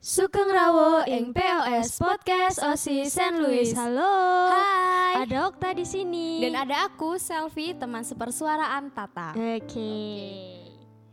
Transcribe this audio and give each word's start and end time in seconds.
Sugeng 0.00 0.48
Rawo 0.48 1.04
ing 1.04 1.36
POS 1.36 2.00
Podcast 2.00 2.56
OSI 2.64 3.04
St. 3.04 3.36
Louis. 3.36 3.68
Halo. 3.76 4.48
Hai. 4.48 5.28
Ada 5.28 5.52
Okta 5.52 5.76
di 5.76 5.84
sini. 5.84 6.40
Dan 6.40 6.56
ada 6.56 6.88
aku 6.88 7.20
Selfie, 7.20 7.76
teman 7.76 8.00
sepersuaraan 8.00 8.88
Tata. 8.96 9.36
Oke. 9.36 9.92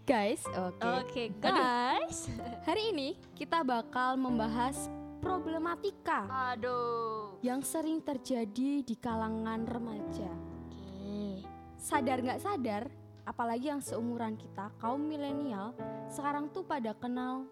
Guys, 0.07 0.39
oke. 0.55 1.03
Oke, 1.03 1.35
guys. 1.35 2.31
Hari 2.63 2.95
ini 2.95 3.19
kita 3.35 3.59
bakal 3.67 4.15
membahas 4.15 4.87
problematika 5.19 6.55
Aduh. 6.55 7.43
yang 7.43 7.59
sering 7.67 7.99
terjadi 7.99 8.87
di 8.87 8.95
kalangan 8.95 9.67
remaja. 9.67 10.31
Oke. 10.31 11.43
Sadar 11.75 12.23
nggak 12.23 12.39
sadar, 12.39 12.87
apalagi 13.27 13.67
yang 13.67 13.83
seumuran 13.83 14.39
kita, 14.39 14.71
kaum 14.79 15.03
milenial, 15.03 15.75
sekarang 16.07 16.47
tuh 16.47 16.63
pada 16.63 16.95
kenal 16.95 17.43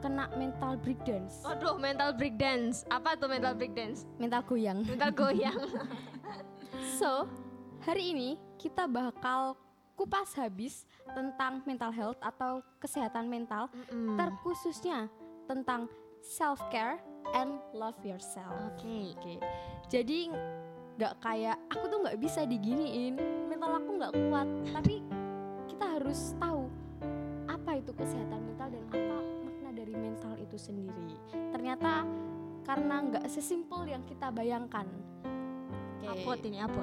kena 0.00 0.30
mental 0.40 0.80
breakdance, 0.80 1.44
Aduh, 1.44 1.76
mental 1.76 2.16
breakdance. 2.16 2.88
Apa 2.88 3.18
tuh 3.18 3.28
mental 3.28 3.52
breakdance? 3.52 4.08
mental 4.16 4.40
goyang. 4.48 4.80
Mental 4.88 5.12
goyang. 5.12 5.60
So, 6.98 7.26
hari 7.82 8.14
ini 8.14 8.38
kita 8.54 8.86
bakal 8.86 9.58
kupas 9.98 10.30
habis 10.38 10.86
tentang 11.10 11.58
mental 11.66 11.90
health 11.90 12.14
atau 12.22 12.62
kesehatan 12.78 13.26
mental, 13.26 13.66
Mm-mm. 13.74 14.14
terkhususnya 14.14 15.10
tentang 15.50 15.90
self 16.22 16.62
care 16.70 17.02
and 17.34 17.58
love 17.74 17.98
yourself. 18.06 18.54
Oke. 18.72 19.18
Oke, 19.18 19.34
jadi 19.90 20.30
nggak 20.98 21.14
kayak 21.18 21.58
aku 21.70 21.84
tuh 21.90 21.98
nggak 22.06 22.18
bisa 22.22 22.46
diginiin, 22.46 23.18
mental 23.50 23.74
aku 23.74 23.90
nggak 23.98 24.12
kuat, 24.14 24.48
tapi 24.70 25.02
kita 25.78 25.94
harus 25.94 26.34
tahu 26.42 26.66
apa 27.46 27.78
itu 27.78 27.94
kesehatan 27.94 28.50
mental 28.50 28.66
dan 28.66 28.82
apa 28.90 29.14
makna 29.46 29.70
dari 29.70 29.94
mental 29.94 30.34
itu 30.34 30.58
sendiri. 30.58 31.14
Ternyata 31.54 32.02
karena 32.66 33.06
nggak 33.06 33.30
sesimpel 33.30 33.86
yang 33.86 34.02
kita 34.02 34.34
bayangkan. 34.34 34.90
Oke. 36.02 36.10
Apot 36.10 36.42
ini, 36.42 36.58
apot. 36.58 36.82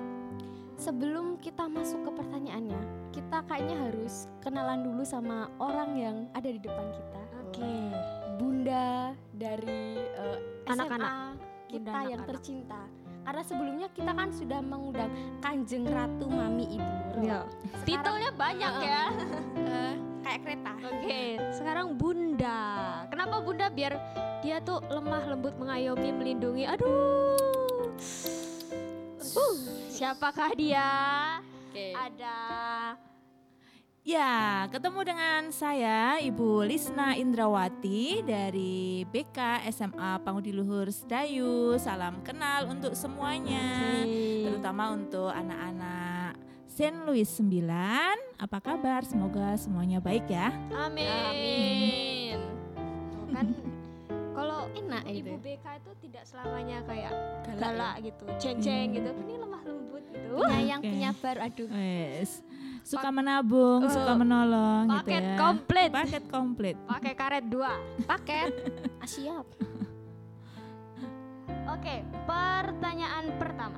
Sebelum 0.80 1.44
kita 1.44 1.68
masuk 1.68 2.08
ke 2.08 2.12
pertanyaannya, 2.24 2.80
kita 3.12 3.44
kayaknya 3.52 3.84
harus 3.84 4.32
kenalan 4.40 4.88
dulu 4.88 5.04
sama 5.04 5.52
orang 5.60 5.92
yang 6.00 6.18
ada 6.32 6.48
di 6.48 6.60
depan 6.64 6.88
kita. 6.96 7.22
Oke. 7.52 7.76
Bunda 8.40 9.12
dari 9.36 10.00
eh, 10.00 10.40
Anak-anak. 10.72 11.04
SMA 11.04 11.20
kita 11.68 11.84
Bunda 11.84 11.92
yang 11.92 12.24
anak-anak. 12.24 12.28
tercinta. 12.32 12.82
Karena 13.26 13.42
sebelumnya 13.42 13.88
kita 13.90 14.12
kan 14.14 14.30
sudah 14.30 14.62
mengundang 14.62 15.10
Kanjeng 15.42 15.90
Ratu 15.90 16.30
Mami 16.30 16.78
Ibu. 16.78 17.26
Iya. 17.26 17.42
Sekarang, 17.42 17.84
Titelnya 17.84 18.32
banyak 18.38 18.74
Heeh. 18.78 18.86
ya. 18.86 19.04
eh, 19.66 19.94
kayak 20.22 20.40
kereta. 20.46 20.72
Oke, 20.86 21.22
sekarang 21.58 21.88
Bunda. 21.98 22.62
Kenapa 23.10 23.36
Bunda 23.42 23.68
biar 23.74 23.94
dia 24.46 24.62
tuh 24.62 24.78
lemah 24.88 25.26
lembut 25.26 25.58
mengayomi 25.58 26.10
melindungi. 26.14 26.64
Aduh. 26.70 27.34
Uh, 29.36 29.56
siapakah 29.90 30.54
dia? 30.54 30.90
Oke. 31.74 31.98
Ada 31.98 32.38
Ya, 34.06 34.70
ketemu 34.70 35.02
dengan 35.02 35.50
saya 35.50 36.22
Ibu 36.22 36.62
Lisna 36.62 37.18
Indrawati 37.18 38.22
dari 38.22 39.02
BK 39.04 39.66
SMA 39.74 40.22
Pangudi 40.22 40.54
Luhur 40.54 40.94
Sedayu. 40.94 41.74
Salam 41.82 42.22
kenal 42.22 42.70
untuk 42.70 42.94
semuanya, 42.94 44.06
terutama 44.46 44.94
untuk 44.94 45.34
anak-anak 45.34 46.38
Saint 46.70 47.02
Louis 47.02 47.26
9. 47.26 47.66
Apa 48.38 48.62
kabar? 48.62 49.02
Semoga 49.02 49.58
semuanya 49.58 49.98
baik 49.98 50.30
ya. 50.30 50.54
Amin. 50.70 51.10
Amin. 51.10 52.38
Tuh 53.10 53.26
kan 53.34 53.48
kalau 54.38 54.70
Enak 54.78 55.02
itu. 55.10 55.26
ibu 55.26 55.42
BK 55.42 55.66
itu 55.82 55.92
tidak 56.06 56.24
selamanya 56.30 56.78
kayak 56.86 57.10
Galak 57.42 57.58
galak 57.58 57.96
gitu, 58.06 58.26
ceng-ceng 58.38 58.86
Hmm. 58.86 58.96
gitu. 59.02 59.10
Ini 59.18 59.34
lemah 59.42 59.62
lembut 59.66 60.04
gitu. 60.06 60.30
Penyayang 60.38 60.82
Oke. 60.84 60.90
penyabar. 60.94 61.36
Aduh. 61.42 61.68
Wes. 61.74 62.46
Suka 62.86 63.10
menabung, 63.10 63.82
Eh, 63.82 63.90
suka 63.90 64.14
menolong 64.14 64.86
gitu 64.86 64.98
Paket 65.02 65.24
ya. 65.26 65.36
komplit. 65.36 65.90
Paket 65.92 66.24
komplit. 66.30 66.76
Pakai 66.86 67.14
karet 67.14 67.46
dua. 67.46 67.74
Paket. 68.04 68.54
Ah, 69.02 69.10
siap. 69.10 69.46
Oke, 71.68 71.96
pertanyaan 72.26 73.34
pertama. 73.36 73.78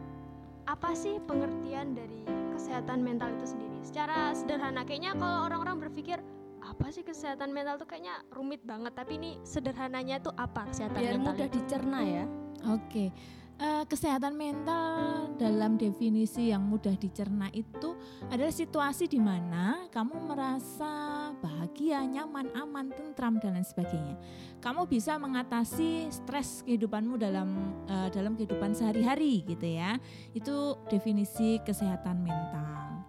Apa 0.63 0.91
sih 0.94 1.19
pengertian 1.22 1.91
dari 1.91 2.23
kesehatan 2.51 3.00
mental 3.00 3.31
itu 3.34 3.47
sendiri? 3.50 3.75
Secara 3.81 4.31
sederhana, 4.34 4.84
kayaknya 4.84 5.16
kalau 5.16 5.47
orang-orang 5.47 5.79
berpikir 5.81 6.19
apa 6.59 6.88
sih 6.90 7.00
kesehatan 7.01 7.50
mental 7.50 7.75
tuh 7.75 7.88
kayaknya 7.88 8.19
rumit 8.29 8.59
banget. 8.62 8.91
Tapi 8.91 9.16
ini 9.16 9.31
sederhananya 9.41 10.19
tuh 10.19 10.31
apa 10.34 10.67
kesehatan 10.67 10.96
Biar 10.97 11.16
mental? 11.16 11.31
mudah 11.34 11.47
itu? 11.47 11.56
dicerna 11.57 12.00
ya. 12.03 12.23
Oke, 12.69 13.16
Eh, 13.57 13.84
kesehatan 13.90 14.38
mental 14.38 15.34
dalam 15.34 15.81
definisi 15.81 16.53
yang 16.53 16.62
mudah 16.62 16.94
dicerna 16.94 17.50
itu 17.50 17.97
adalah 18.29 18.53
situasi 18.53 19.09
di 19.09 19.18
mana 19.18 19.90
kamu 19.90 20.29
merasa 20.29 20.94
bahagia, 21.41 22.06
nyaman, 22.06 22.53
aman, 22.53 22.94
tentram 22.94 23.41
dan 23.41 23.57
lain 23.57 23.66
sebagainya. 23.66 24.13
Kamu 24.62 24.85
bisa 24.85 25.17
mengatasi 25.17 26.06
stres 26.13 26.62
kehidupanmu 26.69 27.17
dalam 27.17 27.50
eh, 27.90 28.13
dalam 28.13 28.38
kehidupan 28.38 28.78
sehari-hari 28.78 29.41
gitu 29.50 29.66
ya. 29.66 29.97
Itu 30.38 30.78
definisi 30.94 31.57
kesehatan 31.66 32.22
mental. 32.22 33.01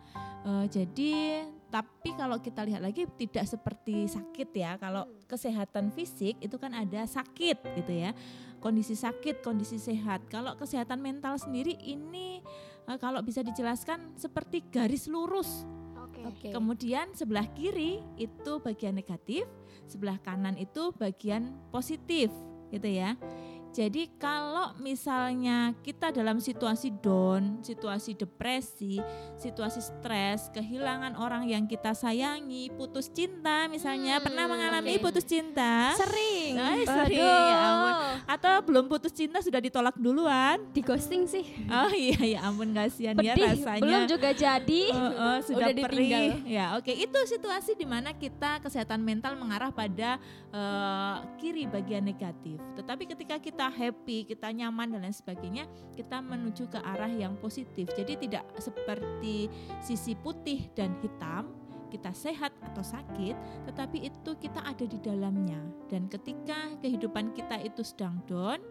Eh, 0.48 0.64
jadi 0.72 1.44
tapi 1.68 2.16
kalau 2.16 2.40
kita 2.40 2.64
lihat 2.64 2.80
lagi 2.80 3.04
tidak 3.20 3.44
seperti 3.44 4.08
sakit 4.08 4.48
ya. 4.56 4.80
Kalau 4.80 5.04
kesehatan 5.28 5.92
fisik 5.92 6.40
itu 6.40 6.56
kan 6.56 6.72
ada 6.72 7.04
sakit 7.04 7.84
gitu 7.84 7.92
ya 7.92 8.16
kondisi 8.58 8.94
sakit, 8.94 9.40
kondisi 9.42 9.78
sehat. 9.78 10.26
Kalau 10.30 10.54
kesehatan 10.58 10.98
mental 11.02 11.38
sendiri 11.38 11.78
ini 11.82 12.42
eh, 12.86 12.98
kalau 12.98 13.22
bisa 13.22 13.42
dijelaskan 13.42 14.14
seperti 14.18 14.62
garis 14.68 15.06
lurus. 15.10 15.66
Oke. 15.98 16.22
Oke. 16.26 16.48
Kemudian 16.50 17.14
sebelah 17.14 17.46
kiri 17.54 18.02
itu 18.18 18.52
bagian 18.58 18.98
negatif, 18.98 19.46
sebelah 19.86 20.18
kanan 20.18 20.58
itu 20.58 20.90
bagian 20.98 21.54
positif, 21.70 22.30
gitu 22.74 22.88
ya. 22.88 23.14
Jadi 23.68 24.10
kalau 24.14 24.72
misalnya 24.78 25.70
kita 25.80 26.08
dalam 26.08 26.38
situasi 26.38 26.90
down, 26.94 27.60
situasi 27.60 28.12
depresi, 28.12 28.98
situasi 29.34 29.78
stres, 29.78 30.50
kehilangan 30.50 31.14
orang 31.14 31.46
yang 31.46 31.64
kita 31.64 31.92
sayangi, 31.92 32.72
putus 32.72 33.06
cinta 33.08 33.64
misalnya, 33.66 34.18
Hmm, 34.18 34.24
pernah 34.24 34.44
mengalami 34.46 34.94
oke. 34.94 35.04
putus 35.04 35.22
cinta? 35.22 35.94
Sering. 35.94 36.52
Ay, 36.54 36.82
Aduh. 36.82 36.96
sering, 36.96 37.20
ya 37.22 37.56
ampun. 37.62 37.94
Atau 38.26 38.54
belum 38.64 38.84
putus 38.86 39.12
cinta 39.12 39.38
sudah 39.38 39.58
ditolak 39.58 39.94
duluan? 39.94 40.58
Di 40.70 40.80
ghosting 40.80 41.24
sih. 41.24 41.44
Oh 41.68 41.90
iya 41.90 42.18
ya 42.18 42.40
ampun 42.44 42.72
kasihan 42.72 43.14
ya 43.16 43.32
rasanya. 43.32 43.78
belum 43.78 44.02
juga 44.06 44.30
jadi. 44.32 44.82
Oh, 44.90 45.12
oh, 45.14 45.36
sudah 45.40 45.58
Udah 45.60 45.76
ditinggal. 45.76 46.22
perih. 46.24 46.30
Ya, 46.48 46.66
oke. 46.74 46.90
Itu 46.90 47.18
situasi 47.26 47.74
di 47.74 47.84
mana 47.84 48.10
kita 48.12 48.58
kesehatan 48.58 49.00
mental 49.00 49.34
mengarah 49.34 49.68
pada 49.68 50.16
eh, 50.48 51.14
kiri 51.36 51.64
bagian 51.64 52.02
negatif. 52.02 52.56
Tetapi 52.74 53.04
ketika 53.06 53.36
kita 53.38 53.57
happy, 53.66 54.22
kita 54.30 54.54
nyaman 54.54 54.94
dan 54.94 55.02
lain 55.02 55.10
sebagainya, 55.10 55.66
kita 55.98 56.22
menuju 56.22 56.70
ke 56.70 56.78
arah 56.78 57.10
yang 57.10 57.34
positif. 57.42 57.90
Jadi 57.98 58.30
tidak 58.30 58.46
seperti 58.62 59.50
sisi 59.82 60.14
putih 60.14 60.70
dan 60.78 60.94
hitam, 61.02 61.50
kita 61.90 62.14
sehat 62.14 62.54
atau 62.62 62.86
sakit, 62.86 63.34
tetapi 63.66 64.06
itu 64.06 64.30
kita 64.38 64.62
ada 64.62 64.86
di 64.86 64.98
dalamnya. 65.02 65.58
Dan 65.90 66.06
ketika 66.06 66.78
kehidupan 66.78 67.34
kita 67.34 67.58
itu 67.64 67.82
sedang 67.82 68.22
down, 68.30 68.62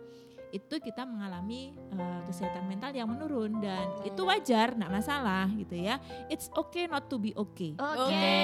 itu 0.55 0.75
kita 0.79 1.03
mengalami 1.03 1.75
eh, 1.75 2.21
kesehatan 2.27 2.67
mental 2.67 2.91
yang 2.95 3.09
menurun 3.11 3.59
dan 3.59 3.83
itu 4.07 4.21
wajar, 4.23 4.75
nggak 4.75 4.91
masalah 4.91 5.51
gitu 5.51 5.75
ya. 5.75 5.99
It's 6.31 6.47
okay 6.55 6.87
not 6.87 7.11
to 7.11 7.19
be 7.19 7.35
okay. 7.35 7.75
Oke. 7.75 7.99
Oke. 8.07 8.35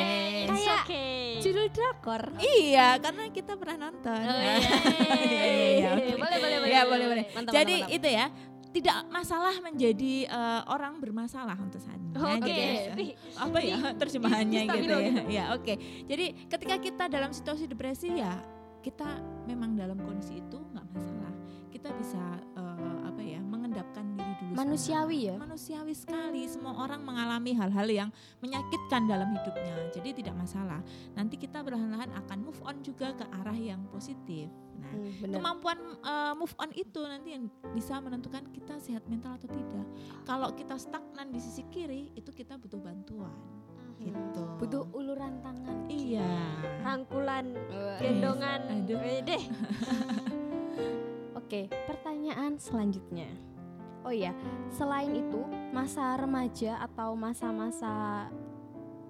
It's 0.43 0.63
Kayak 0.63 0.83
okay. 0.83 1.21
Judul 1.39 1.67
drakor. 1.71 2.23
Iya, 2.39 2.87
karena 2.99 3.23
kita 3.31 3.53
pernah 3.55 3.89
nonton. 3.89 4.21
Oh, 4.23 4.39
iya. 4.43 4.57
Iya, 4.59 5.43
iya, 5.45 5.45
iya, 5.47 5.89
oke. 5.95 6.11
Boleh, 6.19 6.37
boleh, 6.39 6.57
boleh. 6.59 6.73
Ya, 6.75 6.81
boleh, 6.83 7.05
boleh. 7.07 7.25
Mantap, 7.31 7.51
Jadi 7.55 7.75
mantap, 7.79 7.87
mantap. 7.87 7.97
itu 7.97 8.07
ya, 8.11 8.25
tidak 8.73 8.97
masalah 9.13 9.55
menjadi 9.61 10.13
eh, 10.27 10.61
orang 10.67 10.93
bermasalah 10.97 11.57
untuk 11.61 11.79
saat 11.79 11.99
ini. 12.01 12.13
ya, 12.13 12.19
Oke. 12.19 12.41
gitu 12.43 13.01
ya. 13.05 13.15
Apa 13.37 13.57
ya 13.61 13.77
terjemahannya 13.95 14.61
gitu 14.67 14.77
ya. 14.77 14.97
gitu. 14.99 15.21
Ya, 15.37 15.43
oke. 15.55 15.73
Jadi 16.09 16.25
ketika 16.49 16.75
kita 16.81 17.03
dalam 17.07 17.31
situasi 17.31 17.65
depresi 17.69 18.09
ya 18.17 18.33
kita 18.83 19.07
memang 19.47 19.79
dalam 19.79 19.95
kondisi 20.01 20.43
itu. 20.43 20.59
Kita 21.83 21.99
bisa 21.99 22.23
eh, 22.55 22.99
apa 23.03 23.19
ya 23.19 23.43
mengendapkan 23.43 24.15
diri 24.15 24.33
dulu. 24.39 24.55
Manusiawi 24.55 25.17
ya? 25.27 25.35
Manusiawi 25.35 25.91
sekali. 25.91 26.47
Semua 26.47 26.79
orang 26.79 27.03
mengalami 27.03 27.51
hal-hal 27.51 27.83
yang 27.85 28.09
menyakitkan 28.39 29.03
dalam 29.03 29.27
hidupnya. 29.35 29.91
Jadi 29.91 30.23
tidak 30.23 30.31
masalah. 30.33 30.79
Nanti 31.11 31.35
kita 31.35 31.59
perlahan-lahan 31.59 32.15
akan 32.23 32.39
move 32.39 32.55
on 32.63 32.79
juga 32.79 33.11
ke 33.11 33.27
arah 33.35 33.59
yang 33.59 33.83
positif. 33.91 34.47
Nah, 34.79 34.95
Hmm, 34.95 35.27
kemampuan 35.27 35.75
eh, 35.99 36.33
move 36.33 36.55
on 36.55 36.71
itu 36.71 37.03
nanti 37.03 37.35
yang 37.35 37.51
bisa 37.75 37.99
menentukan 37.99 38.47
kita 38.47 38.79
sehat 38.79 39.03
mental 39.11 39.35
atau 39.35 39.51
tidak. 39.51 39.83
Kalau 40.23 40.55
kita 40.55 40.79
stagnan 40.79 41.35
di 41.35 41.43
sisi 41.43 41.67
kiri, 41.67 42.15
itu 42.15 42.31
kita 42.31 42.55
butuh 42.55 42.79
bantuan. 42.79 43.35
gitu. 43.99 44.43
Butuh 44.55 44.83
uluran 44.91 45.39
tangan. 45.39 45.87
Iya. 45.87 46.31
Rangkulan, 46.79 47.55
Wah. 47.67 47.99
gendongan. 47.99 48.59
Aduh. 48.71 48.99
Deh. 49.21 49.43
Oke, 51.43 51.67
pertanyaan 51.85 52.55
selanjutnya. 52.57 53.27
Oh 54.03 54.11
iya, 54.11 54.35
selain 54.67 55.15
itu 55.15 55.43
masa 55.71 56.15
remaja 56.15 56.75
atau 56.81 57.15
masa-masa 57.15 58.27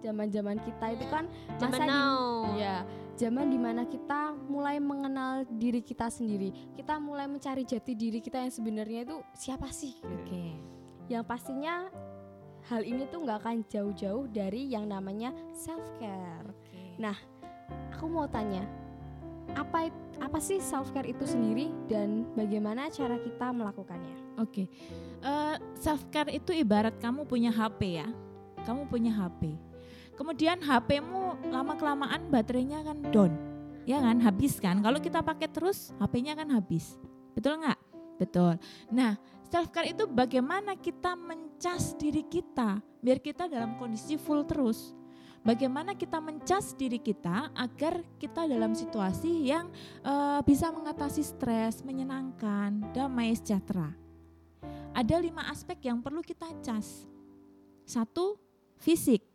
zaman-zaman 0.02 0.60
kita 0.60 0.86
itu 0.94 1.06
kan 1.10 1.26
Zaman 1.58 1.72
masa 1.74 1.84
di- 1.84 1.90
now. 1.90 2.22
Iya, 2.54 2.76
zaman 3.16 3.48
di 3.50 3.58
mana 3.58 3.88
kita 3.88 4.36
mulai 4.46 4.78
mengenal 4.78 5.46
diri 5.50 5.82
kita 5.82 6.10
sendiri. 6.10 6.54
Kita 6.76 7.00
mulai 7.00 7.26
mencari 7.26 7.64
jati 7.64 7.96
diri 7.96 8.20
kita 8.20 8.38
yang 8.38 8.54
sebenarnya 8.54 9.08
itu 9.08 9.18
siapa 9.34 9.72
sih? 9.74 9.98
Oke. 10.04 10.54
Yang 11.10 11.24
pastinya 11.26 11.90
hal 12.70 12.86
ini 12.86 13.10
tuh 13.10 13.26
nggak 13.26 13.40
akan 13.42 13.58
jauh-jauh 13.66 14.30
dari 14.30 14.70
yang 14.70 14.86
namanya 14.86 15.34
self 15.54 15.82
care. 15.98 16.54
Nah, 17.02 17.18
aku 17.90 18.06
mau 18.06 18.30
tanya, 18.30 18.62
apa 19.52 19.92
apa 20.24 20.40
sih 20.40 20.64
self 20.64 20.96
care 20.96 21.12
itu 21.12 21.28
sendiri 21.28 21.68
dan 21.92 22.24
bagaimana 22.34 22.88
cara 22.88 23.20
kita 23.20 23.52
melakukannya? 23.52 24.40
Oke, 24.40 24.72
self 25.78 26.08
care 26.10 26.32
itu 26.32 26.56
ibarat 26.56 26.96
kamu 26.98 27.28
punya 27.28 27.52
HP 27.52 28.00
ya, 28.00 28.08
kamu 28.64 28.88
punya 28.88 29.12
HP. 29.12 29.54
Kemudian 30.14 30.62
HP-mu 30.62 31.38
lama 31.50 31.74
kelamaan 31.76 32.30
baterainya 32.30 32.86
kan 32.86 32.98
down, 33.10 33.34
ya 33.84 33.98
kan, 33.98 34.22
habis 34.22 34.62
kan. 34.62 34.78
Kalau 34.80 35.02
kita 35.02 35.26
pakai 35.26 35.50
terus, 35.50 35.90
HP-nya 35.98 36.38
kan 36.38 36.50
habis, 36.54 36.96
betul 37.34 37.60
nggak? 37.60 37.80
Betul. 38.22 38.62
Nah, 38.94 39.18
self 39.50 39.74
care 39.74 39.90
itu 39.90 40.06
bagaimana 40.06 40.78
kita 40.78 41.18
mencas 41.18 41.98
diri 41.98 42.22
kita 42.24 42.78
biar 43.02 43.20
kita 43.20 43.50
dalam 43.50 43.76
kondisi 43.82 44.16
full 44.22 44.46
terus. 44.46 44.94
Bagaimana 45.44 45.92
kita 45.92 46.24
mencas 46.24 46.72
diri 46.74 47.04
kita 47.04 47.52
agar 47.52 48.00
kita 48.16 48.48
dalam 48.48 48.72
situasi 48.72 49.52
yang 49.52 49.68
eh, 50.02 50.40
bisa 50.48 50.72
mengatasi 50.72 51.20
stres, 51.20 51.84
menyenangkan, 51.84 52.96
damai, 52.96 53.36
sejahtera 53.36 54.04
ada 54.94 55.16
lima 55.18 55.50
aspek 55.50 55.90
yang 55.90 56.00
perlu 56.00 56.22
kita 56.22 56.46
cas. 56.62 57.10
Satu, 57.84 58.38
fisik. 58.80 59.26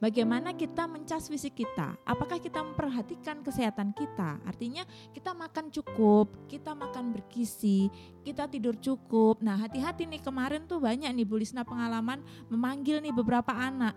Bagaimana 0.00 0.56
kita 0.56 0.88
mencas 0.88 1.28
fisik 1.28 1.60
kita? 1.60 1.92
Apakah 2.08 2.40
kita 2.40 2.64
memperhatikan 2.64 3.44
kesehatan 3.44 3.92
kita? 3.92 4.40
Artinya 4.48 4.80
kita 5.12 5.36
makan 5.36 5.68
cukup, 5.68 6.48
kita 6.48 6.72
makan 6.72 7.12
bergizi, 7.12 7.92
kita 8.24 8.48
tidur 8.48 8.80
cukup. 8.80 9.44
Nah 9.44 9.60
hati-hati 9.60 10.08
nih 10.08 10.24
kemarin 10.24 10.64
tuh 10.64 10.80
banyak 10.80 11.12
nih 11.12 11.26
Bu 11.28 11.36
Lisna 11.36 11.68
pengalaman 11.68 12.24
memanggil 12.48 13.04
nih 13.04 13.12
beberapa 13.12 13.52
anak. 13.52 13.92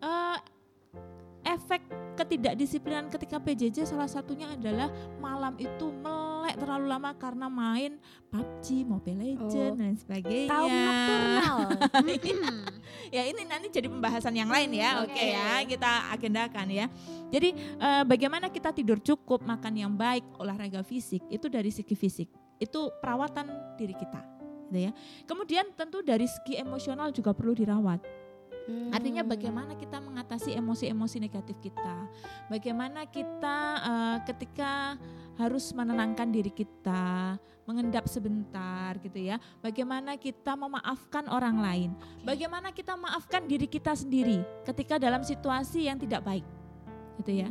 Eh, 0.00 0.38
efek 1.44 1.84
ketidakdisiplinan 2.14 3.10
ketika 3.10 3.42
PJJ 3.42 3.90
salah 3.90 4.06
satunya 4.06 4.48
adalah 4.54 4.88
malam 5.18 5.54
itu 5.58 5.90
melek 5.90 6.56
terlalu 6.56 6.86
lama 6.86 7.10
karena 7.14 7.46
main 7.50 7.98
PUBG, 8.30 8.86
Mobile 8.86 9.18
Legends 9.18 9.54
Oh. 9.54 9.74
dan 9.78 9.94
sebagainya. 9.98 10.50
Kaum 10.50 10.70
nocturnal. 10.70 11.56
ya 13.16 13.22
ini 13.26 13.42
nanti 13.46 13.66
jadi 13.70 13.86
pembahasan 13.90 14.34
yang 14.34 14.50
lain 14.50 14.70
ya. 14.74 15.02
Oke 15.02 15.14
oke. 15.14 15.26
ya, 15.26 15.50
kita 15.66 15.90
agendakan 16.14 16.66
ya. 16.70 16.86
Jadi 17.30 17.48
eh, 17.58 18.02
bagaimana 18.06 18.46
kita 18.50 18.70
tidur 18.70 18.98
cukup, 19.02 19.42
makan 19.42 19.74
yang 19.74 19.92
baik, 19.94 20.22
olahraga 20.38 20.82
fisik 20.86 21.22
itu 21.30 21.46
dari 21.50 21.70
segi 21.74 21.94
fisik. 21.98 22.28
Itu 22.62 22.94
perawatan 23.02 23.50
diri 23.74 23.94
kita, 23.98 24.22
gitu 24.70 24.78
ya. 24.86 24.92
Kemudian 25.26 25.74
tentu 25.74 26.02
dari 26.06 26.30
segi 26.30 26.54
emosional 26.58 27.10
juga 27.10 27.34
perlu 27.34 27.54
dirawat. 27.54 28.23
Artinya 28.92 29.22
Hmm. 29.22 29.30
bagaimana 29.30 29.72
kita 29.76 30.00
mengatasi 30.00 30.56
emosi-emosi 30.56 31.16
negatif 31.20 31.56
kita. 31.60 32.08
Bagaimana 32.48 33.04
kita 33.04 33.56
eh, 33.84 34.18
ketika 34.32 34.96
harus 35.36 35.74
menenangkan 35.74 36.30
diri 36.30 36.48
kita, 36.48 37.36
mengendap 37.66 38.06
sebentar 38.08 38.96
gitu 39.02 39.18
ya. 39.20 39.36
Bagaimana 39.60 40.16
kita 40.16 40.56
memaafkan 40.56 41.28
orang 41.28 41.56
lain. 41.60 41.90
Bagaimana 42.22 42.70
kita 42.72 42.96
maafkan 42.96 43.44
diri 43.44 43.68
kita 43.68 43.92
sendiri 43.92 44.40
ketika 44.64 44.96
dalam 44.96 45.20
situasi 45.20 45.90
yang 45.90 46.00
tidak 46.00 46.24
baik. 46.24 46.46
Gitu 47.20 47.44
ya. 47.44 47.50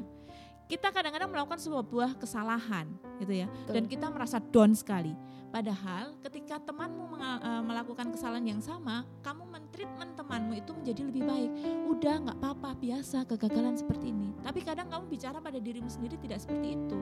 Kita 0.64 0.90
kadang-kadang 0.90 1.30
melakukan 1.30 1.60
sebuah 1.60 2.18
kesalahan 2.18 2.88
gitu 3.22 3.46
ya 3.46 3.48
dan 3.70 3.86
kita 3.86 4.10
merasa 4.10 4.42
down 4.42 4.74
sekali. 4.74 5.14
Padahal 5.54 6.18
ketika 6.26 6.58
temanmu 6.58 7.14
eh, 7.20 7.62
melakukan 7.62 8.10
kesalahan 8.10 8.58
yang 8.58 8.62
sama, 8.64 9.06
kamu 9.22 9.44
mentreatment 9.46 10.13
temanmu 10.34 10.58
itu 10.58 10.74
menjadi 10.74 11.02
lebih 11.06 11.24
baik. 11.30 11.52
Udah 11.94 12.16
nggak 12.26 12.38
apa-apa, 12.42 12.74
biasa 12.82 13.22
kegagalan 13.30 13.78
seperti 13.78 14.10
ini. 14.10 14.34
Tapi 14.42 14.66
kadang 14.66 14.90
kamu 14.90 15.06
bicara 15.06 15.38
pada 15.38 15.62
dirimu 15.62 15.86
sendiri 15.86 16.18
tidak 16.18 16.42
seperti 16.42 16.74
itu. 16.74 16.98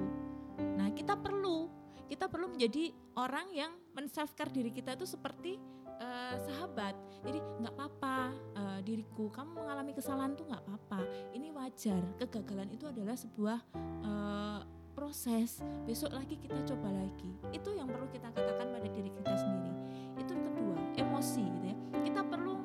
Nah 0.76 0.92
kita 0.92 1.16
perlu, 1.16 1.72
kita 2.12 2.28
perlu 2.28 2.52
menjadi 2.52 2.92
orang 3.16 3.48
yang 3.56 3.72
men-self-care 3.96 4.52
diri 4.52 4.76
kita 4.76 5.00
itu 5.00 5.08
seperti 5.08 5.56
eh, 6.04 6.36
sahabat. 6.44 6.92
Jadi 7.24 7.40
nggak 7.40 7.72
apa-apa 7.72 8.16
eh, 8.36 8.80
diriku, 8.84 9.32
kamu 9.32 9.64
mengalami 9.64 9.96
kesalahan 9.96 10.36
tuh 10.36 10.52
nggak 10.52 10.68
apa-apa. 10.68 11.00
Ini 11.32 11.56
wajar. 11.56 12.04
Kegagalan 12.20 12.68
itu 12.68 12.84
adalah 12.84 13.16
sebuah 13.16 13.64
eh, 13.80 14.60
proses. 14.92 15.64
Besok 15.88 16.20
lagi 16.20 16.36
kita 16.36 16.60
coba 16.68 16.92
lagi. 16.92 17.32
Itu 17.56 17.80
yang 17.80 17.88
perlu 17.88 18.12
kita 18.12 18.28
katakan 18.36 18.76
pada 18.76 18.88
diri 18.92 19.08
kita 19.08 19.40
sendiri. 19.40 19.72
Itu 20.20 20.36
kedua, 20.36 20.76
emosi 21.00 21.48
gitu 21.48 21.68
ya. 21.72 21.78
Kita 22.12 22.28
perlu 22.28 22.60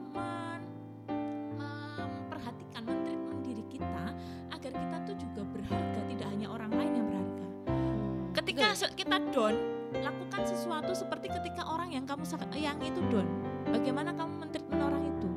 Ketika 8.56 8.72
se- 8.72 8.96
kita 8.96 9.20
down, 9.36 9.52
lakukan 10.00 10.48
sesuatu 10.48 10.96
seperti 10.96 11.28
ketika 11.28 11.68
orang 11.68 11.92
yang 11.92 12.08
kamu 12.08 12.24
sayangi 12.24 12.88
itu 12.88 13.04
down. 13.12 13.28
Bagaimana 13.68 14.16
kamu 14.16 14.32
mentreatment 14.48 14.80
orang 14.80 15.04
itu? 15.04 15.28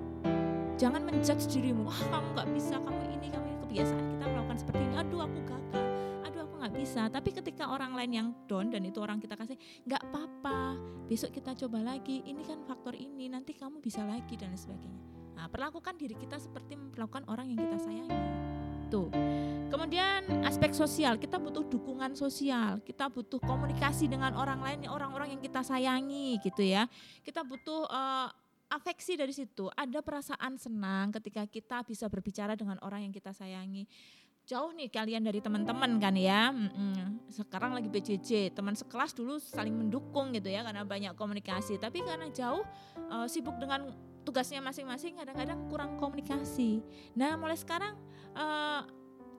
Jangan 0.79 1.03
menjudge 1.03 1.51
dirimu, 1.51 1.83
wah 1.83 1.99
kamu 1.99 2.27
nggak 2.31 2.47
bisa, 2.55 2.79
kamu 2.79 3.19
ini, 3.19 3.27
kamu 3.27 3.43
ini 3.43 3.57
kebiasaan 3.67 4.05
kita 4.15 4.23
melakukan 4.23 4.57
seperti 4.63 4.81
ini. 4.87 4.95
Aduh 5.03 5.19
aku 5.19 5.39
gagal, 5.43 5.83
aduh 6.31 6.39
aku 6.47 6.53
nggak 6.63 6.73
bisa. 6.79 7.01
Tapi 7.11 7.29
ketika 7.35 7.63
orang 7.67 7.91
lain 7.91 8.11
yang 8.15 8.27
down 8.47 8.71
dan 8.71 8.87
itu 8.87 9.03
orang 9.03 9.19
kita 9.19 9.35
kasih, 9.35 9.59
nggak 9.83 9.99
apa-apa. 9.99 10.79
Besok 11.11 11.35
kita 11.35 11.51
coba 11.67 11.91
lagi. 11.91 12.23
Ini 12.23 12.39
kan 12.47 12.63
faktor 12.63 12.95
ini, 12.95 13.27
nanti 13.27 13.51
kamu 13.51 13.83
bisa 13.83 13.99
lagi 14.07 14.39
dan 14.39 14.55
sebagainya. 14.55 15.35
Nah, 15.35 15.51
perlakukan 15.51 15.99
diri 15.99 16.15
kita 16.15 16.39
seperti 16.39 16.79
memperlakukan 16.79 17.27
orang 17.27 17.51
yang 17.51 17.67
kita 17.67 17.83
sayangi. 17.83 18.58
Tuh. 18.89 19.13
Kemudian 19.69 20.25
aspek 20.49 20.73
sosial, 20.73 21.21
kita 21.21 21.37
butuh 21.37 21.61
dukungan 21.61 22.17
sosial, 22.17 22.81
kita 22.81 23.05
butuh 23.05 23.37
komunikasi 23.37 24.09
dengan 24.09 24.33
orang 24.33 24.65
lain, 24.65 24.89
orang-orang 24.89 25.37
yang 25.37 25.41
kita 25.41 25.61
sayangi 25.61 26.41
gitu 26.41 26.65
ya. 26.65 26.89
Kita 27.21 27.45
butuh 27.45 27.85
eh, 27.85 28.27
afeksi 28.73 29.13
dari 29.13 29.29
situ. 29.29 29.69
Ada 29.77 30.01
perasaan 30.01 30.57
senang 30.57 31.13
ketika 31.21 31.45
kita 31.45 31.85
bisa 31.85 32.09
berbicara 32.09 32.57
dengan 32.57 32.81
orang 32.81 33.05
yang 33.05 33.13
kita 33.13 33.29
sayangi. 33.29 33.85
Jauh 34.49 34.73
nih 34.73 34.89
kalian 34.89 35.21
dari 35.21 35.37
teman-teman 35.37 36.01
kan 36.01 36.17
ya. 36.17 36.49
Sekarang 37.29 37.77
lagi 37.77 37.85
BJJ, 37.93 38.57
teman 38.57 38.73
sekelas 38.73 39.13
dulu 39.13 39.37
saling 39.37 39.77
mendukung 39.77 40.33
gitu 40.33 40.49
ya 40.49 40.65
karena 40.65 40.81
banyak 40.81 41.13
komunikasi. 41.13 41.77
Tapi 41.77 42.01
karena 42.01 42.25
jauh 42.33 42.65
eh, 42.97 43.27
sibuk 43.29 43.53
dengan 43.61 43.93
tugasnya 44.29 44.61
masing-masing 44.61 45.17
kadang-kadang 45.17 45.65
kurang 45.65 45.97
komunikasi. 45.97 46.85
Nah, 47.17 47.33
mulai 47.33 47.57
sekarang 47.57 47.97
eh, 48.37 48.81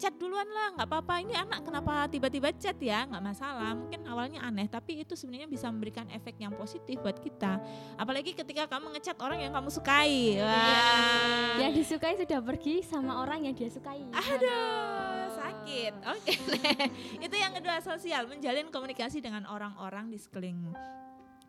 chat 0.00 0.16
duluan 0.16 0.48
lah, 0.48 0.80
nggak 0.80 0.88
apa-apa. 0.88 1.14
Ini 1.20 1.34
anak 1.44 1.60
kenapa 1.60 2.08
tiba-tiba 2.08 2.48
chat 2.56 2.74
ya? 2.80 3.04
Nggak 3.04 3.20
masalah. 3.20 3.76
Mungkin 3.76 4.00
awalnya 4.08 4.40
aneh, 4.40 4.64
tapi 4.66 5.04
itu 5.04 5.12
sebenarnya 5.12 5.46
bisa 5.46 5.68
memberikan 5.68 6.08
efek 6.08 6.40
yang 6.40 6.56
positif 6.56 6.96
buat 7.04 7.20
kita. 7.20 7.60
Apalagi 8.00 8.32
ketika 8.32 8.66
kamu 8.66 8.96
ngechat 8.96 9.20
orang 9.20 9.44
yang 9.44 9.52
kamu 9.52 9.68
sukai. 9.68 10.40
Wah. 10.40 11.60
Yang 11.60 11.84
disukai 11.84 12.16
sudah 12.16 12.40
pergi 12.40 12.80
sama 12.80 13.20
orang 13.20 13.44
yang 13.44 13.54
dia 13.54 13.68
sukai. 13.68 14.00
Aduh, 14.10 15.36
sakit. 15.36 15.92
Oke, 16.16 16.34
itu 17.28 17.36
yang 17.36 17.52
kedua 17.52 17.84
sosial, 17.84 18.24
menjalin 18.24 18.72
komunikasi 18.72 19.20
dengan 19.20 19.44
orang-orang 19.46 20.08
di 20.08 20.16
sekelilingmu. 20.16 20.72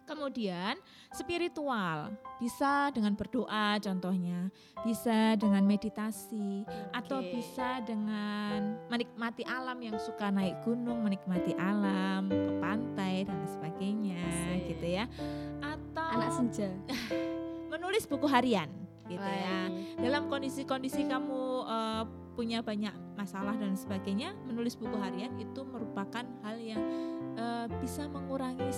Kemudian 0.05 0.75
spiritual, 1.15 2.12
bisa 2.41 2.91
dengan 2.91 3.15
berdoa 3.15 3.79
contohnya, 3.79 4.51
bisa 4.84 5.39
dengan 5.39 5.63
meditasi, 5.63 6.67
atau 6.91 7.24
Oke. 7.24 7.39
bisa 7.39 7.79
dengan 7.86 8.81
menikmati 8.91 9.48
alam 9.48 9.79
yang 9.79 9.96
suka 10.01 10.27
naik 10.34 10.60
gunung, 10.67 11.05
menikmati 11.05 11.55
alam, 11.55 12.27
ke 12.27 12.51
pantai 12.60 13.24
dan 13.24 13.39
sebagainya 13.48 14.24
Asik. 14.25 14.75
gitu 14.75 14.88
ya. 15.00 15.05
Atau 15.63 16.08
Anak 16.12 16.29
senja. 16.36 16.70
menulis 17.72 18.03
buku 18.03 18.27
harian 18.27 18.67
gitu 19.08 19.24
ya 19.24 19.67
ini. 19.67 19.96
dalam 20.00 20.27
kondisi-kondisi 20.31 21.08
kamu 21.08 21.67
eh, 21.67 22.03
punya 22.36 22.63
banyak 22.63 22.96
masalah 23.20 23.53
dan 23.60 23.75
sebagainya, 23.75 24.31
menulis 24.48 24.79
buku 24.79 24.96
harian 24.98 25.36
itu 25.38 25.62
merupakan 25.67 26.24
hal 26.43 26.58
yang 26.58 26.79
eh, 27.36 27.67
bisa 27.84 28.08
mengurangi 28.08 28.72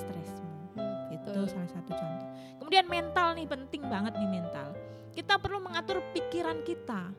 stresmu. 1.24 1.32
Itu 1.32 1.40
betul. 1.48 1.56
salah 1.56 1.70
satu 1.72 1.92
contoh. 1.96 2.28
Kemudian 2.60 2.86
mental 2.92 3.28
nih 3.40 3.48
penting 3.48 3.82
banget 3.88 4.14
nih 4.20 4.30
mental. 4.30 4.70
Kita 5.14 5.34
perlu 5.40 5.64
mengatur 5.64 6.04
pikiran 6.12 6.60
kita. 6.68 7.14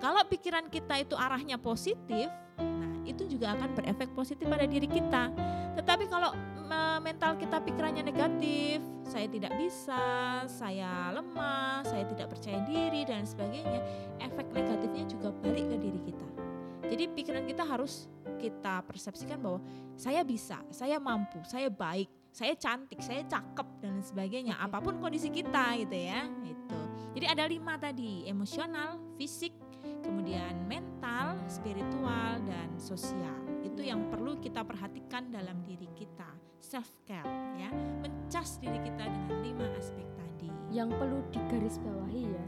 Kalau 0.00 0.22
pikiran 0.24 0.72
kita 0.72 0.96
itu 1.04 1.12
arahnya 1.12 1.60
positif, 1.60 2.32
nah 2.56 2.92
itu 3.04 3.28
juga 3.28 3.52
akan 3.52 3.76
berefek 3.76 4.08
positif 4.16 4.48
pada 4.48 4.64
diri 4.64 4.88
kita. 4.88 5.28
Tetapi 5.76 6.08
kalau 6.08 6.32
me- 6.64 7.00
mental 7.04 7.36
kita 7.36 7.60
pikirannya 7.60 8.08
negatif, 8.08 8.80
saya 9.04 9.26
tidak 9.28 9.52
bisa, 9.58 10.00
saya 10.46 11.10
lemah, 11.12 11.84
saya 11.84 12.06
tidak 12.08 12.32
percaya 12.32 12.62
diri 12.64 13.02
dan 13.04 13.26
sebagainya, 13.26 13.82
efek 14.24 14.46
negatifnya 14.54 15.04
juga 15.10 15.28
balik 15.42 15.66
ke 15.68 15.76
diri 15.82 16.00
kita. 16.06 16.26
Jadi 16.90 17.04
pikiran 17.12 17.44
kita 17.46 17.62
harus 17.66 18.08
kita 18.40 18.82
persepsikan 18.86 19.38
bahwa 19.38 19.60
saya 19.94 20.24
bisa, 20.24 20.58
saya 20.72 20.96
mampu, 20.96 21.38
saya 21.44 21.68
baik, 21.68 22.08
saya 22.30 22.54
cantik, 22.54 23.02
saya 23.02 23.26
cakep 23.26 23.68
dan 23.82 23.98
sebagainya. 24.00 24.54
Apa 24.58 24.78
pun 24.78 25.02
kondisi 25.02 25.28
kita 25.30 25.74
gitu 25.82 25.96
ya. 25.98 26.26
Itu. 26.46 26.80
Jadi 27.18 27.26
ada 27.26 27.44
lima 27.50 27.74
tadi, 27.74 28.22
emosional, 28.30 29.02
fisik, 29.18 29.50
kemudian 30.06 30.54
mental, 30.70 31.34
spiritual 31.50 32.38
dan 32.46 32.70
sosial. 32.78 33.34
Itu 33.66 33.82
yang 33.82 34.06
perlu 34.08 34.38
kita 34.38 34.62
perhatikan 34.62 35.34
dalam 35.34 35.66
diri 35.66 35.90
kita. 35.98 36.30
Self 36.60 36.86
care 37.02 37.26
ya, 37.58 37.72
mencas 38.04 38.60
diri 38.62 38.78
kita 38.78 39.04
dengan 39.10 39.42
lima 39.42 39.66
aspek 39.74 40.06
tadi. 40.14 40.48
Yang 40.70 40.94
perlu 41.02 41.18
digarisbawahi 41.34 42.24
ya. 42.30 42.46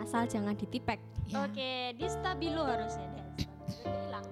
Asal 0.00 0.24
jangan 0.24 0.56
ditipek. 0.56 1.02
Ya. 1.28 1.44
Oke, 1.44 1.92
di 2.00 2.06
stabilo 2.08 2.64
harusnya 2.64 3.12
deh. 3.12 3.44
Hilang. 3.84 4.24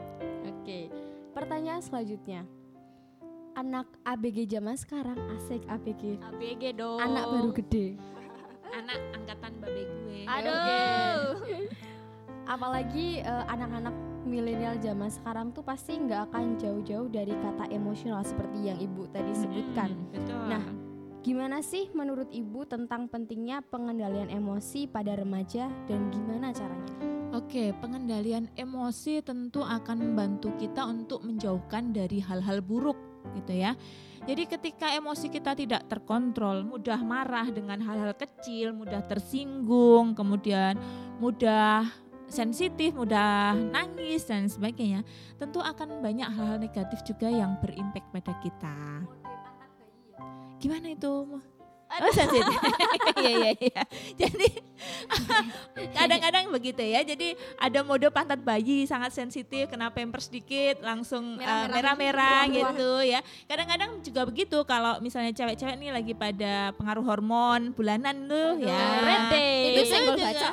Oke. 0.48 0.88
Pertanyaan 1.36 1.84
selanjutnya. 1.84 2.48
Anak 3.56 3.88
ABG 4.04 4.52
zaman 4.52 4.76
sekarang 4.76 5.16
asik 5.32 5.64
ABG. 5.64 6.20
ABG 6.20 6.76
dong. 6.76 7.00
Anak 7.00 7.24
baru 7.24 7.50
gede. 7.56 7.96
Anak 8.84 9.00
angkatan 9.16 9.52
babe 9.64 9.88
gue. 9.88 10.20
Aduh. 10.28 11.40
Apalagi 12.52 13.24
eh, 13.24 13.44
anak-anak 13.48 13.96
milenial 14.28 14.76
zaman 14.84 15.08
sekarang 15.08 15.56
tuh 15.56 15.64
pasti 15.64 15.96
nggak 15.96 16.28
akan 16.28 16.60
jauh-jauh 16.60 17.08
dari 17.08 17.32
kata 17.32 17.72
emosional 17.72 18.20
seperti 18.28 18.68
yang 18.68 18.76
ibu 18.76 19.08
tadi 19.08 19.32
sebutkan. 19.32 19.88
Mm, 19.88 20.08
betul. 20.12 20.44
Nah, 20.52 20.64
Gimana 21.26 21.58
sih 21.58 21.90
menurut 21.90 22.30
ibu 22.30 22.62
tentang 22.70 23.10
pentingnya 23.10 23.58
pengendalian 23.66 24.30
emosi 24.30 24.86
pada 24.86 25.18
remaja 25.18 25.66
dan 25.90 26.06
gimana 26.14 26.54
caranya? 26.54 26.94
Oke, 27.34 27.74
pengendalian 27.82 28.46
emosi 28.54 29.26
tentu 29.26 29.66
akan 29.66 30.06
membantu 30.06 30.54
kita 30.54 30.86
untuk 30.86 31.26
menjauhkan 31.26 31.90
dari 31.90 32.22
hal-hal 32.22 32.62
buruk 32.62 32.94
gitu 33.34 33.52
ya. 33.56 33.74
Jadi 34.26 34.42
ketika 34.50 34.90
emosi 34.90 35.30
kita 35.30 35.54
tidak 35.54 35.86
terkontrol, 35.86 36.66
mudah 36.66 36.98
marah 36.98 37.46
dengan 37.46 37.78
hal-hal 37.78 38.10
kecil, 38.16 38.74
mudah 38.74 39.02
tersinggung, 39.06 40.18
kemudian 40.18 40.74
mudah 41.22 41.86
sensitif, 42.26 42.90
mudah 42.94 43.54
nangis 43.54 44.26
dan 44.26 44.50
sebagainya, 44.50 45.06
tentu 45.38 45.62
akan 45.62 46.02
banyak 46.02 46.26
hal-hal 46.26 46.58
negatif 46.58 47.06
juga 47.06 47.30
yang 47.30 47.54
berimpact 47.62 48.10
pada 48.10 48.34
kita. 48.42 48.78
Gimana 50.58 50.90
itu? 50.90 51.38
Oh 51.86 52.12
sensitif. 52.12 52.58
Iya 53.16 53.32
iya 53.32 53.52
iya. 53.58 53.82
Jadi 54.12 54.48
kadang-kadang 55.96 56.52
begitu 56.52 56.84
ya. 56.84 57.00
Jadi 57.00 57.32
ada 57.56 57.80
mode 57.80 58.06
pantat 58.12 58.38
bayi 58.38 58.84
sangat 58.84 59.16
sensitif, 59.16 59.72
kena 59.72 59.88
pampers 59.88 60.28
sedikit 60.28 60.84
langsung 60.84 61.40
eh, 61.40 61.66
Merah-merah. 61.72 62.44
Keluar-keluar. 62.46 62.76
gitu 62.76 62.90
ya. 63.08 63.20
Kadang-kadang 63.48 63.90
juga 64.04 64.22
begitu 64.28 64.58
kalau 64.68 65.00
misalnya 65.00 65.32
cewek-cewek 65.32 65.80
nih 65.80 65.90
lagi 65.90 66.12
pada 66.12 66.76
pengaruh 66.76 67.04
hormon 67.08 67.72
bulanan 67.72 68.28
tuh 68.28 68.60
ya. 68.60 68.84
Day. 69.32 69.74
Itu 69.74 69.82
senggol 69.88 70.16
baca. 70.20 70.48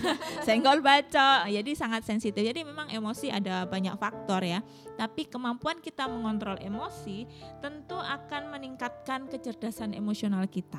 Senggol 0.46 0.78
bacok. 0.84 1.40
Jadi 1.48 1.70
sangat 1.72 2.02
sensitif. 2.04 2.42
Jadi 2.44 2.60
memang 2.62 2.92
emosi 2.92 3.32
ada 3.32 3.64
banyak 3.64 3.96
faktor 3.96 4.44
ya. 4.44 4.60
Tapi 5.02 5.26
kemampuan 5.26 5.82
kita 5.82 6.06
mengontrol 6.06 6.54
emosi 6.62 7.26
tentu 7.58 7.98
akan 7.98 8.54
meningkatkan 8.54 9.26
kecerdasan 9.26 9.98
emosional 9.98 10.46
kita. 10.46 10.78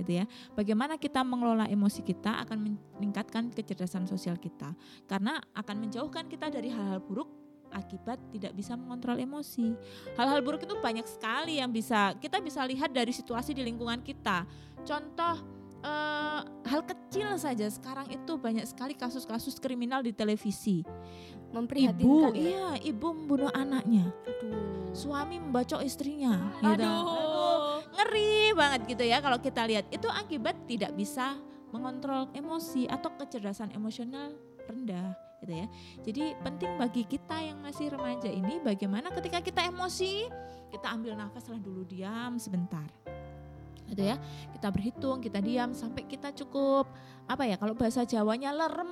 Gitu 0.00 0.16
ya. 0.16 0.24
Bagaimana 0.56 0.96
kita 0.96 1.20
mengelola 1.20 1.68
emosi 1.68 2.00
kita 2.00 2.40
akan 2.40 2.72
meningkatkan 2.96 3.52
kecerdasan 3.52 4.08
sosial 4.08 4.40
kita. 4.40 4.72
Karena 5.04 5.36
akan 5.52 5.76
menjauhkan 5.76 6.24
kita 6.24 6.48
dari 6.48 6.72
hal-hal 6.72 7.04
buruk 7.04 7.28
akibat 7.68 8.16
tidak 8.32 8.56
bisa 8.56 8.80
mengontrol 8.80 9.20
emosi. 9.20 9.76
Hal-hal 10.16 10.40
buruk 10.40 10.64
itu 10.64 10.80
banyak 10.80 11.04
sekali 11.04 11.60
yang 11.60 11.68
bisa 11.68 12.16
kita 12.16 12.40
bisa 12.40 12.64
lihat 12.64 12.96
dari 12.96 13.12
situasi 13.12 13.52
di 13.52 13.60
lingkungan 13.60 14.00
kita. 14.00 14.48
Contoh 14.88 15.36
eh, 15.84 16.40
hal 16.64 16.80
kecil 16.82 17.36
saja 17.36 17.68
sekarang 17.68 18.08
itu 18.08 18.40
banyak 18.40 18.64
sekali 18.64 18.96
kasus-kasus 18.96 19.60
kriminal 19.60 20.00
di 20.00 20.10
televisi. 20.16 20.82
Memprihatinkan 21.54 22.34
Ibu, 22.34 22.34
ya. 22.34 22.42
iya, 22.50 22.68
ibu 22.82 23.14
membunuh 23.14 23.52
anaknya, 23.54 24.10
Aduh. 24.26 24.90
suami 24.90 25.38
membacok 25.38 25.86
istrinya. 25.86 26.50
gitu. 26.58 26.82
Aduh. 26.82 27.78
ngeri 27.94 28.50
banget 28.58 28.80
gitu 28.90 29.04
ya 29.06 29.22
kalau 29.22 29.38
kita 29.38 29.62
lihat. 29.62 29.86
Itu 29.94 30.10
akibat 30.10 30.66
tidak 30.66 30.98
bisa 30.98 31.38
mengontrol 31.70 32.26
emosi 32.34 32.90
atau 32.90 33.14
kecerdasan 33.14 33.70
emosional 33.70 34.34
rendah 34.66 35.14
gitu 35.44 35.52
ya. 35.62 35.66
Jadi 36.02 36.24
penting 36.40 36.70
bagi 36.80 37.02
kita 37.04 37.36
yang 37.38 37.60
masih 37.60 37.92
remaja 37.92 38.26
ini 38.26 38.58
bagaimana 38.64 39.12
ketika 39.12 39.38
kita 39.44 39.60
emosi, 39.68 40.26
kita 40.72 40.90
ambil 40.90 41.14
nafas 41.14 41.46
lah 41.46 41.60
dulu 41.60 41.84
diam 41.84 42.40
sebentar. 42.40 42.88
Gitu 43.94 44.02
ya. 44.04 44.16
Kita 44.50 44.68
berhitung, 44.68 45.22
kita 45.22 45.38
diam 45.38 45.70
sampai 45.70 46.02
kita 46.04 46.34
cukup 46.34 46.90
apa 47.24 47.46
ya 47.46 47.56
kalau 47.56 47.72
bahasa 47.72 48.04
Jawanya 48.04 48.52
lerem 48.52 48.90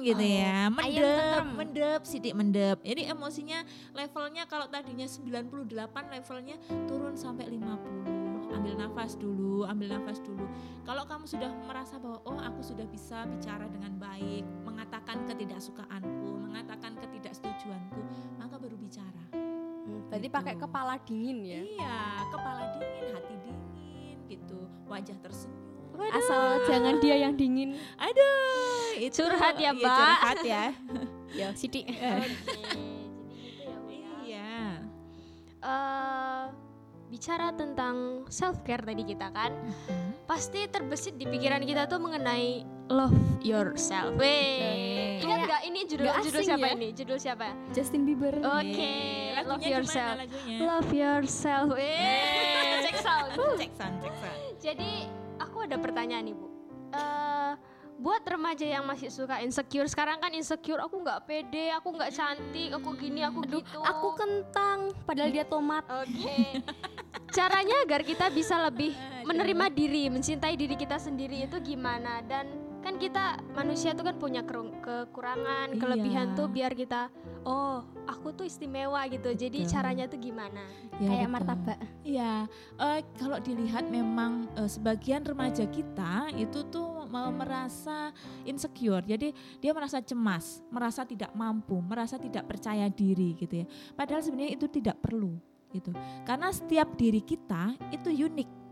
gitu 0.00 0.20
Oh, 0.20 0.24
ya. 0.24 0.68
Mendep, 0.68 1.44
mendep, 1.54 2.00
sidik 2.04 2.32
mendep. 2.32 2.78
Jadi 2.80 3.08
emosinya 3.08 3.62
levelnya 3.92 4.44
kalau 4.44 4.66
tadinya 4.66 5.04
98 5.04 5.58
levelnya 6.12 6.56
turun 6.86 7.14
sampai 7.14 7.50
50 7.50 8.22
ambil 8.54 8.74
nafas 8.78 9.18
dulu, 9.18 9.66
ambil 9.66 9.88
nafas 9.92 10.22
dulu. 10.22 10.46
Kalau 10.86 11.02
kamu 11.04 11.26
sudah 11.26 11.50
merasa 11.66 11.98
bahwa 11.98 12.22
oh 12.22 12.38
aku 12.38 12.62
sudah 12.62 12.86
bisa 12.86 13.26
bicara 13.26 13.66
dengan 13.66 13.98
baik, 13.98 14.46
mengatakan 14.62 15.26
ketidaksukaanku, 15.26 16.30
mengatakan 16.38 16.94
ketidaksetujuanku, 16.96 18.00
maka 18.38 18.54
baru 18.56 18.78
bicara. 18.78 19.24
Hmm, 19.34 20.06
Berarti 20.08 20.28
Gitu. 20.30 20.32
pakai 20.32 20.54
kepala 20.54 20.94
dingin 21.02 21.38
ya. 21.42 21.60
Iya, 21.60 21.98
kepala 22.30 22.62
dingin, 22.72 23.04
hati 23.12 23.33
gitu, 24.28 24.58
wajah 24.88 25.16
tersenyum. 25.20 25.64
Asal 26.10 26.66
jangan 26.66 26.98
dia 26.98 27.16
yang 27.22 27.38
dingin. 27.38 27.78
Aduh, 27.94 28.98
itu 28.98 29.14
Curhat 29.22 29.54
ya, 29.56 29.70
iya, 29.70 29.78
Mbak. 29.78 29.94
Curhat 29.98 30.38
ya. 30.42 30.64
Ya, 31.34 31.50
Siti. 31.50 31.82
Oke, 31.82 31.98
jadi 31.98 32.30
gitu 32.30 33.58
ya, 33.58 33.74
Bu, 33.74 33.90
ya. 33.90 34.10
iya. 34.22 34.54
Eh, 35.58 36.44
bicara 37.10 37.50
tentang 37.58 38.22
self 38.30 38.62
care 38.62 38.86
tadi 38.86 39.02
kita 39.02 39.34
kan, 39.34 39.50
pasti 40.30 40.70
terbesit 40.70 41.18
di 41.18 41.26
pikiran 41.26 41.58
kita 41.66 41.90
tuh 41.90 41.98
mengenai 41.98 42.62
love 42.86 43.18
yourself. 43.42 44.14
Oke. 44.14 44.38
ingat 45.24 45.40
nggak 45.48 45.62
ini 45.66 45.80
judul 45.88 46.04
nggak 46.06 46.22
judul 46.22 46.42
siapa 46.44 46.66
ya. 46.66 46.74
ini? 46.76 46.88
Judul 46.94 47.18
siapa? 47.18 47.46
Justin 47.74 48.02
Bieber. 48.06 48.34
Oke, 48.38 48.78
Yeay. 48.78 49.42
love 49.42 49.64
yourself. 49.64 50.14
gimana 50.14 50.22
lagunya? 50.22 50.58
Love 50.62 50.90
yourself. 50.94 51.68
Cek 51.74 52.33
sound. 53.04 53.30
Cek 53.60 53.72
sound, 53.76 53.96
cek 54.00 54.14
sound. 54.16 54.38
Jadi 54.64 54.92
aku 55.36 55.56
ada 55.68 55.76
pertanyaan 55.76 56.24
nih 56.24 56.34
bu. 56.34 56.48
Eh, 56.94 57.52
buat 57.94 58.26
remaja 58.26 58.66
yang 58.66 58.84
masih 58.84 59.06
suka 59.06 59.38
insecure 59.38 59.86
sekarang 59.86 60.18
kan 60.18 60.34
insecure 60.34 60.82
aku 60.82 60.98
nggak 60.98 61.30
pede, 61.30 61.70
aku 61.78 61.94
nggak 61.94 62.10
cantik, 62.10 62.70
aku 62.74 62.90
gini, 62.98 63.22
aku 63.22 63.46
Aduh, 63.46 63.62
gitu. 63.62 63.78
aku 63.86 64.08
kentang 64.18 64.90
padahal 65.06 65.30
dia 65.30 65.46
tomat. 65.46 65.86
Oke. 66.02 66.58
Caranya 67.36 67.82
agar 67.82 68.02
kita 68.06 68.30
bisa 68.30 68.58
lebih 68.62 68.94
menerima 69.26 69.66
diri, 69.74 70.06
mencintai 70.06 70.54
diri 70.54 70.74
kita 70.78 70.98
sendiri 70.98 71.46
itu 71.46 71.58
gimana? 71.62 72.22
Dan 72.22 72.63
kan 72.84 73.00
kita 73.00 73.40
manusia 73.56 73.96
tuh 73.96 74.04
kan 74.04 74.20
punya 74.20 74.44
kekurangan, 74.44 75.72
Iya. 75.72 75.80
kelebihan 75.80 76.26
tuh 76.36 76.52
biar 76.52 76.76
kita 76.76 77.08
oh, 77.48 77.80
aku 78.04 78.36
tuh 78.36 78.44
istimewa 78.44 79.00
gitu. 79.08 79.32
Jadi 79.32 79.64
Betul. 79.64 79.72
caranya 79.72 80.04
tuh 80.04 80.20
gimana? 80.20 80.64
Ya, 81.00 81.08
Kayak 81.08 81.28
betul. 81.28 81.32
martabak. 81.32 81.78
Iya, 82.04 82.32
eh, 82.76 83.00
kalau 83.16 83.38
dilihat 83.40 83.84
memang 83.88 84.52
eh, 84.56 84.68
sebagian 84.68 85.24
remaja 85.24 85.64
kita 85.64 86.28
itu 86.36 86.60
tuh 86.68 87.08
mau 87.08 87.32
merasa 87.32 88.12
insecure. 88.44 89.04
Jadi 89.04 89.32
dia 89.64 89.72
merasa 89.72 90.04
cemas, 90.04 90.60
merasa 90.68 91.08
tidak 91.08 91.32
mampu, 91.32 91.80
merasa 91.80 92.20
tidak 92.20 92.44
percaya 92.44 92.88
diri 92.92 93.32
gitu 93.40 93.64
ya. 93.64 93.66
Padahal 93.96 94.20
sebenarnya 94.20 94.60
itu 94.60 94.66
tidak 94.68 95.00
perlu 95.00 95.36
gitu. 95.72 95.90
Karena 96.28 96.52
setiap 96.52 96.94
diri 96.94 97.24
kita 97.24 97.74
itu 97.90 98.12
unik. 98.12 98.63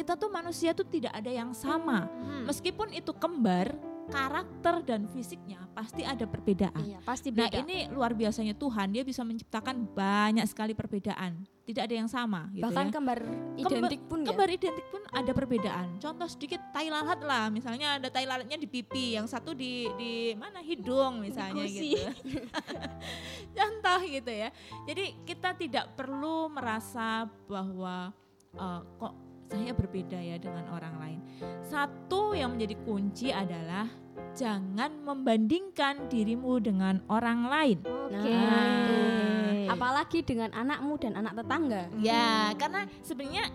Kita 0.00 0.16
tuh 0.16 0.32
manusia 0.32 0.72
tuh 0.72 0.88
tidak 0.88 1.12
ada 1.12 1.28
yang 1.28 1.52
sama. 1.52 2.08
Hmm. 2.08 2.48
Meskipun 2.48 2.88
itu 2.96 3.12
kembar, 3.12 3.76
karakter 4.08 4.82
dan 4.82 5.04
fisiknya 5.12 5.60
pasti 5.70 6.02
ada 6.02 6.26
perbedaan. 6.26 6.80
Iya, 6.82 6.98
pasti 7.04 7.30
Nah 7.30 7.46
beda. 7.46 7.62
ini 7.62 7.86
luar 7.92 8.16
biasanya 8.16 8.56
Tuhan 8.58 8.90
dia 8.90 9.04
bisa 9.06 9.22
menciptakan 9.22 9.86
banyak 9.92 10.48
sekali 10.50 10.74
perbedaan. 10.74 11.44
Tidak 11.68 11.86
ada 11.86 11.94
yang 11.94 12.10
sama 12.10 12.50
gitu 12.50 12.66
Bahkan 12.66 12.86
ya. 12.88 12.92
kembar 12.96 13.20
identik 13.54 14.02
pun 14.10 14.18
ya. 14.26 14.28
Kembar 14.34 14.48
identik 14.50 14.86
pun 14.90 15.02
ada 15.12 15.30
perbedaan. 15.36 15.86
Contoh 16.02 16.28
sedikit 16.32 16.58
tai 16.74 16.90
lalat 16.90 17.20
lah, 17.22 17.46
misalnya 17.52 18.00
ada 18.00 18.08
tai 18.10 18.26
lalatnya 18.26 18.58
di 18.58 18.66
pipi, 18.66 19.14
yang 19.14 19.30
satu 19.30 19.54
di 19.54 19.86
di 19.94 20.34
mana 20.34 20.58
hidung 20.58 21.22
misalnya 21.22 21.62
gitu. 21.68 22.08
Contoh 23.58 24.00
gitu 24.08 24.32
ya. 24.32 24.48
Jadi 24.88 25.28
kita 25.28 25.54
tidak 25.54 25.94
perlu 25.94 26.50
merasa 26.50 27.30
bahwa 27.46 28.10
eh, 28.58 28.80
kok 28.98 29.29
saya 29.50 29.74
berbeda 29.74 30.14
ya 30.14 30.38
dengan 30.38 30.62
orang 30.70 30.94
lain. 31.02 31.18
Satu 31.66 32.38
yang 32.38 32.54
menjadi 32.54 32.78
kunci 32.86 33.34
adalah 33.34 33.90
jangan 34.38 35.02
membandingkan 35.02 36.06
dirimu 36.06 36.62
dengan 36.62 37.02
orang 37.10 37.50
lain. 37.50 37.78
Oke. 37.82 38.30
Nah, 38.30 38.62
itu. 38.62 38.94
Nah. 38.94 39.74
Apalagi 39.74 40.18
dengan 40.22 40.50
anakmu 40.54 40.94
dan 41.02 41.18
anak 41.18 41.34
tetangga. 41.42 41.90
Ya, 41.98 42.54
karena 42.54 42.86
sebenarnya 43.02 43.50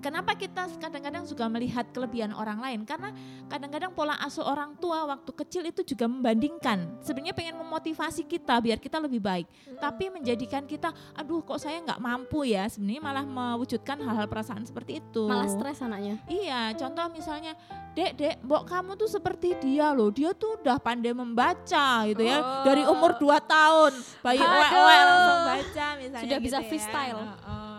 kenapa 0.00 0.34
kita 0.34 0.66
kadang-kadang 0.78 1.24
suka 1.24 1.46
melihat 1.46 1.86
kelebihan 1.92 2.32
orang 2.32 2.58
lain? 2.58 2.80
Karena 2.82 3.10
kadang-kadang 3.46 3.92
pola 3.92 4.14
asuh 4.22 4.44
orang 4.44 4.74
tua 4.78 5.04
waktu 5.06 5.30
kecil 5.34 5.62
itu 5.66 5.82
juga 5.84 6.06
membandingkan. 6.06 7.00
Sebenarnya 7.02 7.34
pengen 7.34 7.56
memotivasi 7.60 8.24
kita 8.24 8.58
biar 8.58 8.78
kita 8.78 8.98
lebih 8.98 9.20
baik, 9.20 9.46
tapi 9.78 10.10
menjadikan 10.10 10.64
kita, 10.64 10.90
aduh 11.14 11.42
kok 11.42 11.58
saya 11.60 11.80
nggak 11.84 12.00
mampu 12.00 12.48
ya. 12.48 12.66
Sebenarnya 12.66 13.02
malah 13.02 13.24
mewujudkan 13.24 13.98
hal-hal 14.02 14.26
perasaan 14.26 14.64
seperti 14.64 15.00
itu. 15.04 15.26
Malah 15.26 15.48
stres 15.50 15.78
anaknya. 15.80 16.20
Iya, 16.26 16.74
contoh 16.78 17.06
misalnya, 17.10 17.52
dek, 17.94 18.14
dek, 18.16 18.36
mbok 18.44 18.64
kamu 18.66 18.94
tuh 18.96 19.10
seperti 19.10 19.58
dia 19.58 19.90
loh, 19.92 20.08
dia 20.14 20.32
tuh 20.32 20.60
udah 20.62 20.78
pandai 20.78 21.12
membaca 21.12 22.06
gitu 22.06 22.22
ya, 22.22 22.38
Oh. 22.38 22.64
dari 22.64 22.82
umur 22.84 23.18
2 23.18 23.38
tahun, 23.42 23.92
bayi 24.22 24.38
oek-oek 24.38 25.00
langsung 25.02 25.40
baca 25.48 25.86
misalnya 25.98 26.22
Sudah 26.22 26.38
bisa 26.38 26.58
gitu 26.58 26.64
ya. 26.64 26.68
freestyle. 26.68 27.20
Heeh, 27.24 27.76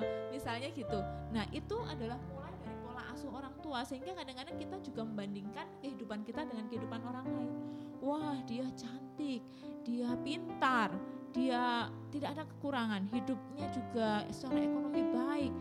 misalnya 0.50 0.74
gitu. 0.74 1.00
Nah 1.29 1.46
itu 1.53 1.77
adalah 1.86 2.18
mulai 2.34 2.50
dari 2.65 2.74
pola 2.82 3.06
asuh 3.13 3.29
orang 3.29 3.53
tua, 3.62 3.86
sehingga 3.86 4.18
kadang-kadang 4.18 4.58
kita 4.58 4.82
juga 4.82 5.06
membandingkan 5.06 5.70
kehidupan 5.77 6.25
kita 6.25 6.41
dengan 6.50 6.65
kehidupan 6.74 7.06
orang 7.06 7.25
lain. 7.29 7.53
Wah 8.01 8.34
dia 8.50 8.65
cantik, 8.74 9.46
dia 9.86 10.10
pintar, 10.25 10.89
dia 11.29 11.86
tidak 12.10 12.34
ada 12.34 12.44
kekurangan, 12.50 13.06
hidupnya 13.13 13.70
juga 13.70 14.25
secara 14.34 14.58
ekonomi 14.65 15.06
baik. 15.13 15.53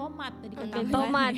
Tomat 0.00 0.32
tadi 0.40 0.54
kata 0.56 0.76
Mbak. 0.80 0.88
tomat. 0.88 1.32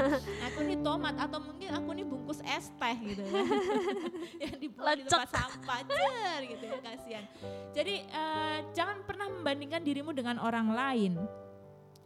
aku 0.50 0.58
nih 0.66 0.78
tomat 0.82 1.14
atau 1.14 1.38
mungkin 1.38 1.68
aku 1.70 1.88
nih 1.94 2.04
bungkus 2.04 2.40
es 2.42 2.66
teh 2.74 2.96
gitu 3.06 3.22
ya. 3.22 3.42
yang 4.42 4.54
dibuang 4.58 4.96
di 4.98 5.02
tempat 5.06 5.30
sampah 5.30 5.78
cer 5.86 6.40
gitu 6.50 6.64
ya 6.66 6.78
kasihan. 6.82 7.24
Jadi 7.70 7.94
eh, 8.02 8.58
jangan 8.74 9.06
pernah 9.06 9.30
membandingkan 9.30 9.80
dirimu 9.80 10.10
dengan 10.10 10.42
orang 10.42 10.74
lain. 10.74 11.14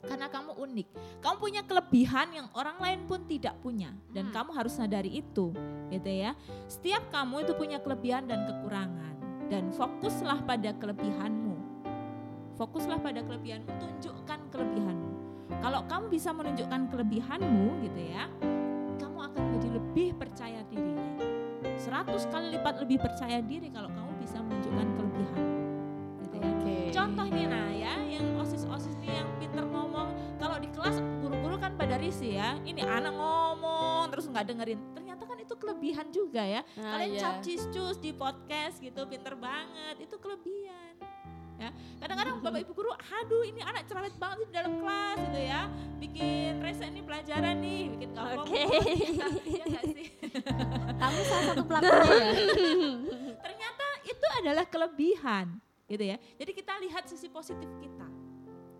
Karena 0.02 0.26
kamu 0.26 0.59
unik. 0.59 0.88
Kamu 1.23 1.37
punya 1.38 1.62
kelebihan 1.62 2.35
yang 2.35 2.50
orang 2.59 2.75
lain 2.83 3.07
pun 3.07 3.23
tidak 3.23 3.54
punya 3.62 3.95
dan 4.11 4.28
Hmm. 4.28 4.35
kamu 4.35 4.50
harus 4.50 4.75
sadari 4.75 5.23
itu, 5.23 5.54
gitu 5.95 6.11
ya. 6.11 6.35
Setiap 6.66 7.07
kamu 7.14 7.47
itu 7.47 7.54
punya 7.54 7.78
kelebihan 7.78 8.26
dan 8.26 8.42
kekurangan 8.42 9.14
dan 9.47 9.71
fokuslah 9.71 10.42
pada 10.42 10.75
kelebihanmu. 10.75 11.54
Fokuslah 12.59 12.99
pada 12.99 13.23
kelebihanmu, 13.23 13.71
tunjukkan 13.78 14.38
kelebihanmu. 14.50 14.72
Kalau 15.62 15.87
kamu 15.87 16.11
bisa 16.11 16.35
menunjukkan 16.35 16.90
kelebihanmu 16.90 17.87
gitu 17.87 18.00
ya, 18.11 18.26
kamu 18.99 19.19
akan 19.31 19.40
menjadi 19.47 19.69
lebih 19.78 20.09
percaya 20.19 20.61
diri. 20.66 20.99
100 21.78 22.35
kali 22.35 22.47
lipat 22.59 22.83
lebih 22.83 22.99
percaya 22.99 23.38
diri 23.38 23.71
kalau 23.71 23.87
kamu 23.95 24.11
bisa 24.19 24.42
menunjukkan 24.42 24.87
kelebihan. 24.99 25.42
Gitu 26.26 26.35
ya. 26.35 26.50
Oke. 26.50 26.76
Contoh 26.90 27.26
nih 27.31 27.47
nah 27.47 27.71
ya, 27.71 27.95
yang 28.11 28.26
osis-osis 28.42 28.99
nih 28.99 29.23
yang 29.23 29.28
pinter 29.38 29.62
ngomong, 29.62 30.11
kalau 30.42 30.59
di 30.59 30.66
kelas 30.75 30.99
guru-guru 31.23 31.54
kan 31.62 31.78
pada 31.78 31.95
risih 31.95 32.42
ya, 32.42 32.59
ini 32.66 32.83
anak 32.83 33.14
ngomong 33.14 34.11
terus 34.11 34.26
nggak 34.26 34.50
dengerin. 34.50 34.83
Ternyata 34.99 35.23
kan 35.31 35.38
itu 35.38 35.54
kelebihan 35.54 36.07
juga 36.11 36.42
ya. 36.42 36.66
Nah, 36.75 36.99
Kalian 36.99 37.23
capcis 37.23 37.71
cus 37.71 38.02
di 38.02 38.11
podcast 38.11 38.83
gitu, 38.83 39.07
pinter 39.07 39.38
banget, 39.38 40.11
itu 40.11 40.19
kelebihan. 40.19 40.99
Ya, 41.62 41.71
kadang-kadang 42.02 42.42
bapak 42.42 42.66
ibu 42.66 42.73
guru, 42.75 42.90
aduh 42.90 43.47
ini 43.47 43.62
anak 43.62 43.87
cerewet 43.87 44.19
banget 44.19 44.50
di 44.50 44.54
dalam 44.59 44.83
kelas 44.83 45.16
gitu 45.31 45.40
ya, 45.47 45.61
bikin 46.02 46.59
rese 46.59 46.87
nih 46.90 47.02
pelajaran 47.07 47.57
nih, 47.62 47.83
bikin 47.94 48.11
kamu 48.11 48.35
Oke. 48.42 48.62
ya 49.62 49.66
sih? 49.87 50.07
Kamu 50.98 51.20
salah 51.22 51.44
satu 51.55 51.62
pelakunya 51.62 52.14
ya. 52.18 52.31
ternyata 53.46 53.87
itu 54.07 54.27
adalah 54.42 54.64
kelebihan 54.66 55.46
gitu 55.90 56.05
ya 56.09 56.16
jadi 56.40 56.53
kita 56.57 56.72
lihat 56.88 57.05
sisi 57.05 57.29
positif 57.29 57.68
kita 57.83 58.09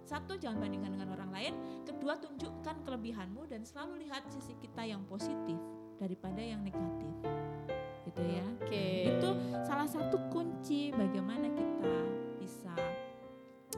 satu 0.09 0.37
jangan 0.41 0.65
bandingkan 0.65 0.97
dengan 0.97 1.09
orang 1.13 1.31
lain 1.33 1.55
kedua 1.85 2.17
tunjukkan 2.21 2.85
kelebihanmu 2.89 3.45
dan 3.49 3.65
selalu 3.69 4.09
lihat 4.09 4.25
sisi 4.33 4.57
kita 4.61 4.85
yang 4.85 5.05
positif 5.05 5.57
daripada 6.01 6.41
yang 6.41 6.65
negatif 6.65 7.13
gitu 8.09 8.23
ya 8.25 8.45
Oke. 8.59 8.87
itu 9.13 9.31
salah 9.63 9.89
satu 9.89 10.19
kunci 10.33 10.91
bagaimana 10.93 11.47
kita 11.53 12.12
bisa 12.53 12.77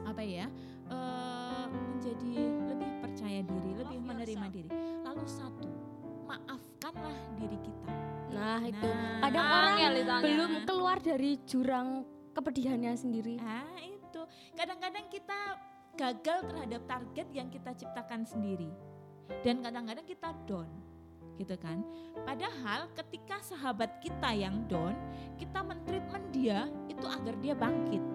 apa 0.03 0.19
ya 0.19 0.51
eh, 0.91 1.65
menjadi 1.71 2.33
lebih 2.67 2.91
percaya 2.99 3.39
diri 3.39 3.71
lebih 3.79 3.99
menerima 4.03 4.47
diri. 4.51 4.69
Lalu 5.07 5.23
satu 5.23 5.71
maafkanlah 6.27 7.15
diri 7.39 7.55
kita. 7.63 7.93
Nah, 8.35 8.59
itu. 8.67 8.83
Nah, 8.83 9.23
Kadang 9.23 9.45
orang 9.47 9.75
itu, 9.79 9.87
angel. 9.87 10.23
belum 10.27 10.51
keluar 10.67 10.97
dari 10.99 11.31
jurang 11.47 12.03
kepedihannya 12.35 12.91
sendiri. 12.99 13.39
Ah 13.39 13.79
itu. 13.79 14.21
Kadang-kadang 14.59 15.07
kita 15.07 15.39
gagal 15.95 16.39
terhadap 16.51 16.81
target 16.83 17.27
yang 17.31 17.47
kita 17.47 17.71
ciptakan 17.71 18.27
sendiri. 18.27 18.67
Dan 19.47 19.63
kadang-kadang 19.63 20.03
kita 20.03 20.35
down 20.43 20.67
gitu 21.39 21.55
kan. 21.55 21.83
Padahal 22.27 22.91
ketika 22.95 23.39
sahabat 23.39 24.03
kita 24.03 24.35
yang 24.35 24.67
down 24.67 24.95
kita 25.39 25.63
mentreatment 25.63 26.25
dia 26.35 26.67
itu 26.91 27.03
agar 27.07 27.35
dia 27.39 27.55
bangkit 27.55 28.14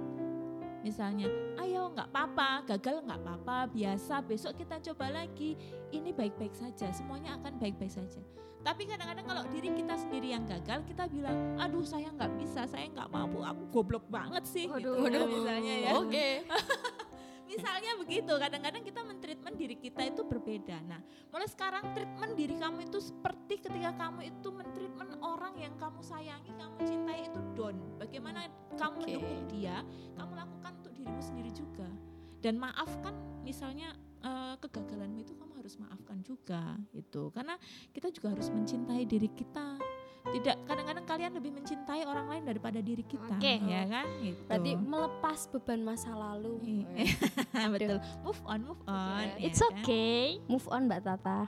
misalnya 0.80 1.28
ayo 1.60 1.92
nggak 1.92 2.08
apa-apa 2.12 2.64
gagal 2.76 3.04
nggak 3.04 3.20
apa-apa 3.20 3.56
biasa 3.72 4.24
besok 4.24 4.56
kita 4.56 4.80
coba 4.92 5.22
lagi 5.22 5.56
ini 5.92 6.10
baik-baik 6.12 6.56
saja 6.56 6.88
semuanya 6.92 7.36
akan 7.40 7.60
baik-baik 7.60 7.92
saja 7.92 8.20
tapi 8.60 8.84
kadang-kadang 8.84 9.24
kalau 9.24 9.44
diri 9.48 9.72
kita 9.72 9.96
sendiri 9.96 10.36
yang 10.36 10.44
gagal 10.44 10.84
kita 10.84 11.08
bilang 11.08 11.36
aduh 11.56 11.84
saya 11.84 12.12
nggak 12.12 12.32
bisa 12.36 12.68
saya 12.68 12.88
nggak 12.92 13.08
mampu 13.08 13.40
aku 13.40 13.64
goblok 13.72 14.04
banget 14.12 14.44
sih 14.44 14.68
gitu 14.68 15.00
Waduh. 15.00 15.24
kan, 15.24 15.28
misalnya 15.28 15.74
ya 15.80 15.92
Oke. 15.96 16.28
misalnya 17.50 17.98
begitu 17.98 18.30
kadang-kadang 18.30 18.82
kita 18.86 19.00
mentreatment 19.02 19.56
diri 19.58 19.76
kita 19.76 20.06
itu 20.06 20.22
berbeda. 20.22 20.78
Nah 20.86 21.02
mulai 21.34 21.50
sekarang 21.50 21.90
treatment 21.90 22.32
diri 22.38 22.54
kamu 22.54 22.86
itu 22.86 22.98
seperti 23.02 23.58
ketika 23.58 23.90
kamu 23.98 24.30
itu 24.30 24.48
mentreatment 24.54 25.12
orang 25.18 25.54
yang 25.58 25.74
kamu 25.74 25.98
sayangi 26.00 26.54
kamu 26.54 26.78
cintai 26.86 27.26
itu 27.26 27.40
down. 27.58 27.76
Bagaimana 27.98 28.46
kamu 28.78 28.96
Oke. 29.02 29.04
mendukung 29.10 29.42
dia 29.50 29.82
kamu 30.14 30.32
lakukan 30.38 30.72
untuk 30.78 30.92
dirimu 30.94 31.22
sendiri 31.22 31.50
juga. 31.50 31.90
Dan 32.40 32.56
maafkan 32.56 33.12
misalnya 33.42 33.92
eh, 34.22 34.54
kegagalanmu 34.62 35.18
itu 35.20 35.34
kamu 35.34 35.52
harus 35.60 35.74
maafkan 35.76 36.22
juga 36.24 36.78
itu 36.96 37.28
karena 37.34 37.58
kita 37.92 38.08
juga 38.14 38.32
harus 38.32 38.48
mencintai 38.48 39.04
diri 39.04 39.28
kita 39.28 39.76
tidak 40.32 40.56
kadang-kadang 40.64 41.04
kalian 41.04 41.32
lebih 41.32 41.50
mencintai 41.52 42.02
orang 42.02 42.26
lain 42.26 42.44
daripada 42.44 42.78
diri 42.78 43.02
kita 43.02 43.34
Oke. 43.34 43.54
ya 43.60 43.82
kan 43.84 44.06
gitu. 44.20 44.40
Berarti 44.46 44.72
melepas 44.76 45.38
beban 45.48 45.80
masa 45.82 46.10
lalu. 46.12 46.52
Iya. 46.62 47.68
betul 47.74 47.98
move 48.20 48.40
on 48.44 48.60
move 48.64 48.82
on 48.86 49.24
ya 49.36 49.42
It's 49.42 49.58
kan? 49.58 49.74
okay. 49.76 50.38
Move 50.46 50.66
on 50.66 50.86
Mbak 50.86 51.00
Tata. 51.02 51.40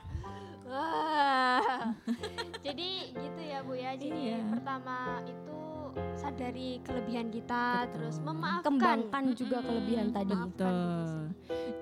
Wah. 0.65 1.93
Jadi 2.67 2.91
gitu 3.13 3.41
ya 3.41 3.61
Bu 3.61 3.75
ya. 3.75 3.93
Jadi 3.93 4.33
Iya. 4.33 4.41
pertama 4.49 5.21
itu 5.23 5.57
sadari 6.17 6.79
kelebihan 6.85 7.29
kita, 7.29 7.87
Betul. 7.87 7.93
terus 7.97 8.17
memaafkan. 8.23 8.67
Kembangkan 8.69 9.25
juga 9.37 9.59
kelebihan 9.65 10.07
tadi. 10.13 10.33
Maafkan 10.35 10.49
diri 10.49 10.51
Betul. 10.53 11.11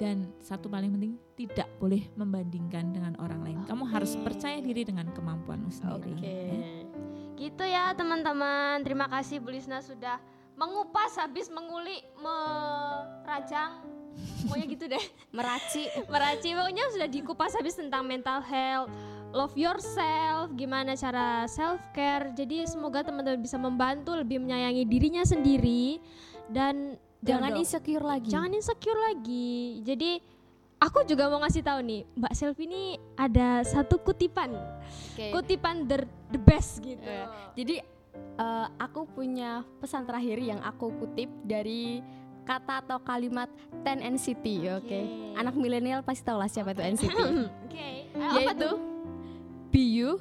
Dan 0.01 0.17
satu 0.41 0.67
paling 0.73 0.91
penting 0.97 1.13
tidak 1.37 1.69
boleh 1.77 2.03
membandingkan 2.17 2.93
dengan 2.93 3.13
orang 3.21 3.41
lain. 3.45 3.59
Kamu 3.69 3.85
harus 3.89 4.17
percaya 4.21 4.59
diri 4.65 4.83
dengan 4.85 5.09
kemampuanmu 5.13 5.69
sendiri. 5.69 6.13
Oke. 6.17 6.25
ya. 6.25 6.69
Gitu 7.37 7.65
ya 7.65 7.93
teman-teman. 7.97 8.85
Terima 8.85 9.09
kasih 9.09 9.41
Bu 9.41 9.53
Lisna 9.53 9.81
sudah 9.81 10.21
mengupas 10.61 11.17
habis 11.17 11.49
mengulik, 11.49 12.05
merajang. 12.21 13.81
Pokoknya 14.45 14.67
gitu 14.69 14.85
deh. 14.89 15.05
Meraci. 15.37 15.89
Meraci 16.09 16.49
pokoknya 16.53 16.85
sudah 16.93 17.09
dikupas 17.09 17.53
habis 17.57 17.77
tentang 17.77 18.05
mental 18.05 18.45
health, 18.45 18.93
love 19.31 19.55
yourself, 19.55 20.51
gimana 20.59 20.99
cara 20.99 21.47
self 21.47 21.81
care. 21.95 22.35
Jadi 22.35 22.67
semoga 22.67 23.07
teman-teman 23.07 23.41
bisa 23.41 23.57
membantu 23.57 24.15
lebih 24.15 24.43
menyayangi 24.43 24.85
dirinya 24.87 25.23
sendiri 25.23 26.03
dan 26.51 26.99
Jangan 27.21 27.53
dong, 27.53 27.61
insecure 27.61 28.05
lagi. 28.05 28.29
jangan 28.33 28.51
insecure 28.57 29.01
lagi. 29.13 29.85
Jadi 29.85 30.11
aku 30.81 31.05
juga 31.05 31.29
mau 31.29 31.45
ngasih 31.45 31.63
tahu 31.63 31.81
nih, 31.85 32.01
Mbak 32.17 32.33
Selvi 32.33 32.65
ini 32.65 32.83
ada 33.13 33.61
satu 33.61 34.01
kutipan, 34.01 34.57
Oke. 35.13 35.29
kutipan 35.29 35.85
the, 35.85 36.09
the 36.33 36.41
best 36.41 36.81
gitu. 36.81 37.05
Eh, 37.05 37.29
Jadi 37.61 37.77
eh, 38.41 38.67
aku 38.81 39.05
punya 39.05 39.61
pesan 39.79 40.09
terakhir 40.09 40.41
yang 40.41 40.61
aku 40.65 40.97
kutip 40.97 41.29
dari 41.45 42.01
kata 42.49 42.83
atau 42.83 42.99
kalimat 43.05 43.47
10 43.85 44.01
NCT, 44.17 44.45
oke. 44.81 44.89
Oke. 44.89 45.01
Anak 45.37 45.55
milenial 45.55 46.01
pasti 46.01 46.25
tahu 46.25 46.41
lah 46.41 46.49
siapa 46.49 46.73
itu 46.73 46.83
NCT. 46.83 47.21
Oke, 47.69 47.89
apa 48.17 48.35
Yaitu 48.43 48.67
tuh? 48.67 48.90
Be 49.71 49.83
you, 49.83 50.19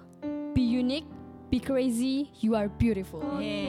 be 0.54 0.62
unique, 0.62 1.10
be 1.50 1.58
crazy, 1.60 2.30
you 2.40 2.54
are 2.54 2.70
beautiful. 2.70 3.22
Oke, 3.22 3.66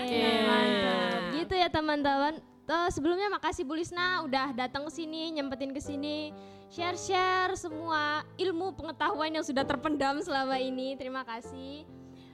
Oke. 0.00 0.20
mantap. 0.48 1.20
Gitu 1.36 1.54
ya 1.54 1.68
teman-teman. 1.68 2.34
Eh, 2.68 2.90
sebelumnya 2.92 3.32
makasih 3.32 3.64
Bu 3.64 3.76
Lisna 3.76 4.24
udah 4.28 4.52
datang 4.52 4.84
ke 4.84 4.92
sini, 4.92 5.32
nyempetin 5.32 5.72
ke 5.72 5.80
sini, 5.80 6.36
share-share 6.68 7.56
semua 7.56 8.24
ilmu 8.36 8.76
pengetahuan 8.76 9.32
yang 9.32 9.44
sudah 9.44 9.64
terpendam 9.64 10.20
selama 10.20 10.60
ini. 10.60 10.92
Terima 11.00 11.24
kasih. 11.24 11.88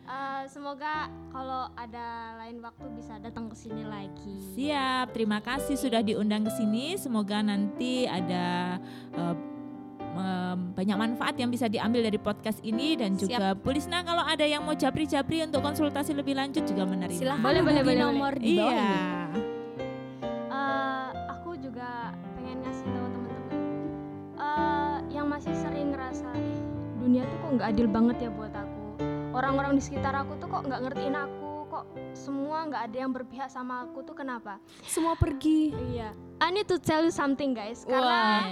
Eh, 0.04 0.42
semoga 0.50 1.06
kalau 1.30 1.70
ada 1.78 2.36
lain 2.42 2.60
waktu 2.60 2.86
bisa 2.98 3.16
datang 3.22 3.46
ke 3.46 3.56
sini 3.56 3.86
lagi. 3.86 4.36
Siap, 4.58 5.14
terima 5.14 5.38
kasih 5.38 5.78
sudah 5.78 6.02
diundang 6.02 6.44
ke 6.44 6.52
sini. 6.52 6.98
Semoga 6.98 7.40
nanti 7.40 8.04
ada 8.04 8.76
eh, 9.14 9.36
banyak 10.14 10.94
manfaat 10.94 11.34
yang 11.34 11.48
bisa 11.48 11.66
diambil 11.66 12.02
dari 12.02 12.16
podcast 12.16 12.58
ini 12.60 12.94
dan 12.94 13.14
juga 13.14 13.52
Bu 13.52 13.70
Lisna 13.70 14.00
kalau 14.00 14.22
ada 14.22 14.42
yang 14.42 14.62
mau 14.62 14.72
japri-japri 14.72 15.42
untuk 15.42 15.58
konsultasi 15.60 16.12
lebih 16.12 16.34
lanjut 16.34 16.62
juga 16.62 16.82
menerima. 16.82 17.18
Silahkan 17.18 17.42
Boleh, 17.42 17.62
boleh, 17.62 17.82
boleh, 17.82 17.98
nomor 17.98 18.32
di 18.34 18.54
bawah 18.54 18.70
Iya. 18.70 18.84
ini. 18.84 19.40
Eh, 20.46 21.06
aku 21.28 21.50
juga 21.56 21.88
pengen 22.32 22.56
ngasih 22.60 22.86
tahu 22.86 23.06
teman-teman. 23.08 23.58
Eh, 24.34 24.96
yang 25.10 25.26
masih 25.26 25.54
sering 25.54 25.90
ngerasa 25.90 26.28
"Ih, 26.32 26.58
dunia 26.96 27.22
tuh 27.24 27.36
kok 27.36 27.50
nggak 27.52 27.68
adil 27.70 27.86
banget 27.86 28.16
ya 28.20 28.30
buat 28.30 28.52
aku. 28.52 28.80
Orang-orang 29.32 29.74
di 29.74 29.82
sekitar 29.82 30.14
aku 30.14 30.38
tuh 30.38 30.46
kok 30.46 30.62
nggak 30.62 30.80
ngertiin 30.80 31.16
aku. 31.16 31.42
Kok 31.66 31.84
semua 32.14 32.62
nggak 32.64 32.82
ada 32.86 32.96
yang 32.96 33.10
berpihak 33.10 33.50
sama 33.50 33.82
aku 33.82 34.02
tuh 34.02 34.14
kenapa? 34.14 34.62
Semua 34.84 35.18
pergi. 35.18 35.74
iya. 35.90 36.14
I 36.38 36.50
need 36.50 36.66
to 36.66 36.78
tell 36.78 37.02
you 37.02 37.10
something 37.10 37.50
guys. 37.50 37.82
Karena 37.82 38.46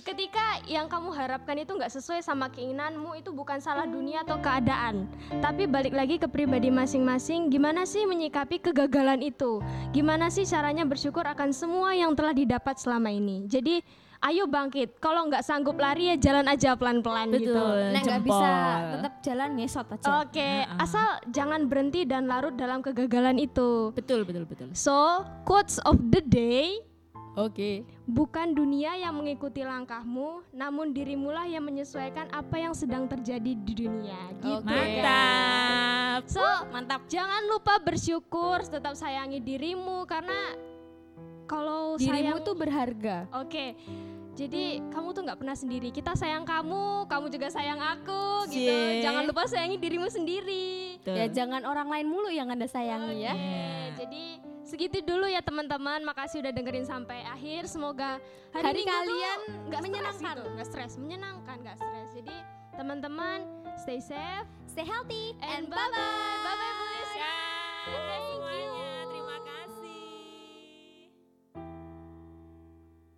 ketika 0.00 0.60
yang 0.64 0.88
kamu 0.88 1.12
harapkan 1.12 1.56
itu 1.60 1.76
nggak 1.76 1.92
sesuai 1.92 2.24
sama 2.24 2.48
keinginanmu 2.48 3.20
itu 3.20 3.30
bukan 3.30 3.60
salah 3.60 3.84
dunia 3.84 4.24
atau 4.24 4.40
keadaan 4.40 5.04
tapi 5.44 5.68
balik 5.68 5.92
lagi 5.92 6.16
ke 6.16 6.26
pribadi 6.26 6.72
masing-masing 6.72 7.52
gimana 7.52 7.84
sih 7.84 8.08
menyikapi 8.08 8.60
kegagalan 8.60 9.20
itu 9.20 9.60
gimana 9.92 10.32
sih 10.32 10.48
caranya 10.48 10.88
bersyukur 10.88 11.24
akan 11.28 11.52
semua 11.52 11.92
yang 11.92 12.16
telah 12.16 12.32
didapat 12.32 12.80
selama 12.80 13.12
ini 13.12 13.44
jadi 13.46 13.84
ayo 14.20 14.44
bangkit 14.44 15.00
kalau 15.00 15.24
nggak 15.28 15.40
sanggup 15.40 15.80
lari 15.80 16.12
ya 16.12 16.16
jalan 16.20 16.44
aja 16.44 16.76
pelan-pelan 16.76 17.32
gitu 17.32 17.56
Betul. 17.56 17.92
Nek 17.96 18.02
nggak 18.04 18.22
bisa 18.24 18.50
tetap 18.92 19.12
jalan 19.24 19.48
ngesot 19.56 19.86
aja. 19.96 20.06
Oke, 20.20 20.50
Ha-ha. 20.68 20.76
asal 20.84 21.08
jangan 21.32 21.60
berhenti 21.72 22.04
dan 22.04 22.28
larut 22.28 22.52
dalam 22.52 22.84
kegagalan 22.84 23.40
itu. 23.40 23.96
Betul, 23.96 24.28
betul, 24.28 24.44
betul. 24.44 24.68
So, 24.76 25.24
quotes 25.48 25.80
of 25.88 25.96
the 26.12 26.20
day 26.20 26.84
Oke. 27.38 27.86
Bukan 28.10 28.58
dunia 28.58 28.98
yang 28.98 29.14
mengikuti 29.14 29.62
langkahmu, 29.62 30.42
namun 30.50 30.90
dirimulah 30.90 31.46
yang 31.46 31.62
menyesuaikan 31.62 32.26
apa 32.34 32.58
yang 32.58 32.74
sedang 32.74 33.06
terjadi 33.06 33.54
di 33.54 33.72
dunia. 33.86 34.18
Gitu. 34.42 34.60
Oke. 34.60 34.66
Mantap. 34.66 36.22
So, 36.26 36.42
mantap. 36.74 37.06
Jangan 37.06 37.46
lupa 37.46 37.78
bersyukur, 37.78 38.66
tetap 38.66 38.98
sayangi 38.98 39.38
dirimu 39.38 40.02
karena 40.10 40.58
kalau 41.50 41.98
Dirimu 41.98 42.38
sayang 42.38 42.46
tuh 42.46 42.54
berharga. 42.54 43.26
Oke. 43.34 43.74
Jadi 44.38 44.78
kamu 44.94 45.10
tuh 45.10 45.22
nggak 45.26 45.38
pernah 45.42 45.58
sendiri. 45.58 45.90
Kita 45.90 46.14
sayang 46.14 46.46
kamu, 46.46 47.10
kamu 47.10 47.26
juga 47.28 47.50
sayang 47.50 47.82
aku 47.82 48.48
gitu. 48.48 48.70
Cie. 48.70 49.02
Jangan 49.02 49.26
lupa 49.26 49.44
sayangi 49.50 49.76
dirimu 49.76 50.06
sendiri. 50.06 50.96
Betul. 51.02 51.14
Ya 51.18 51.26
jangan 51.28 51.66
orang 51.66 51.90
lain 51.90 52.06
mulu 52.06 52.30
yang 52.30 52.48
anda 52.48 52.70
sayangi 52.70 53.26
ya. 53.26 53.34
Oke, 53.34 54.06
jadi 54.06 54.24
segitu 54.70 55.02
dulu 55.02 55.26
ya 55.26 55.42
teman-teman. 55.42 56.06
Makasih 56.06 56.46
udah 56.46 56.52
dengerin 56.54 56.86
sampai 56.86 57.26
akhir. 57.26 57.66
Semoga 57.66 58.22
hari, 58.54 58.64
Hari 58.70 58.82
kalian 58.86 59.38
nggak 59.66 59.80
menyenangkan. 59.82 60.36
menyenangkan, 60.38 60.54
nggak 60.54 60.66
stres, 60.70 60.92
menyenangkan, 60.94 61.56
nggak 61.66 61.76
stres. 61.82 62.08
Jadi 62.14 62.36
teman-teman 62.78 63.38
stay 63.82 63.98
safe 63.98 64.46
Stay 64.70 64.86
healthy 64.86 65.34
and 65.42 65.66
bye 65.66 65.76
bye, 65.90 65.98
bye 66.46 66.54
bye 66.54 66.74
Lisna. 67.02 67.34
Dadah 67.90 68.20
Thank 68.30 68.74
you. 68.74 68.79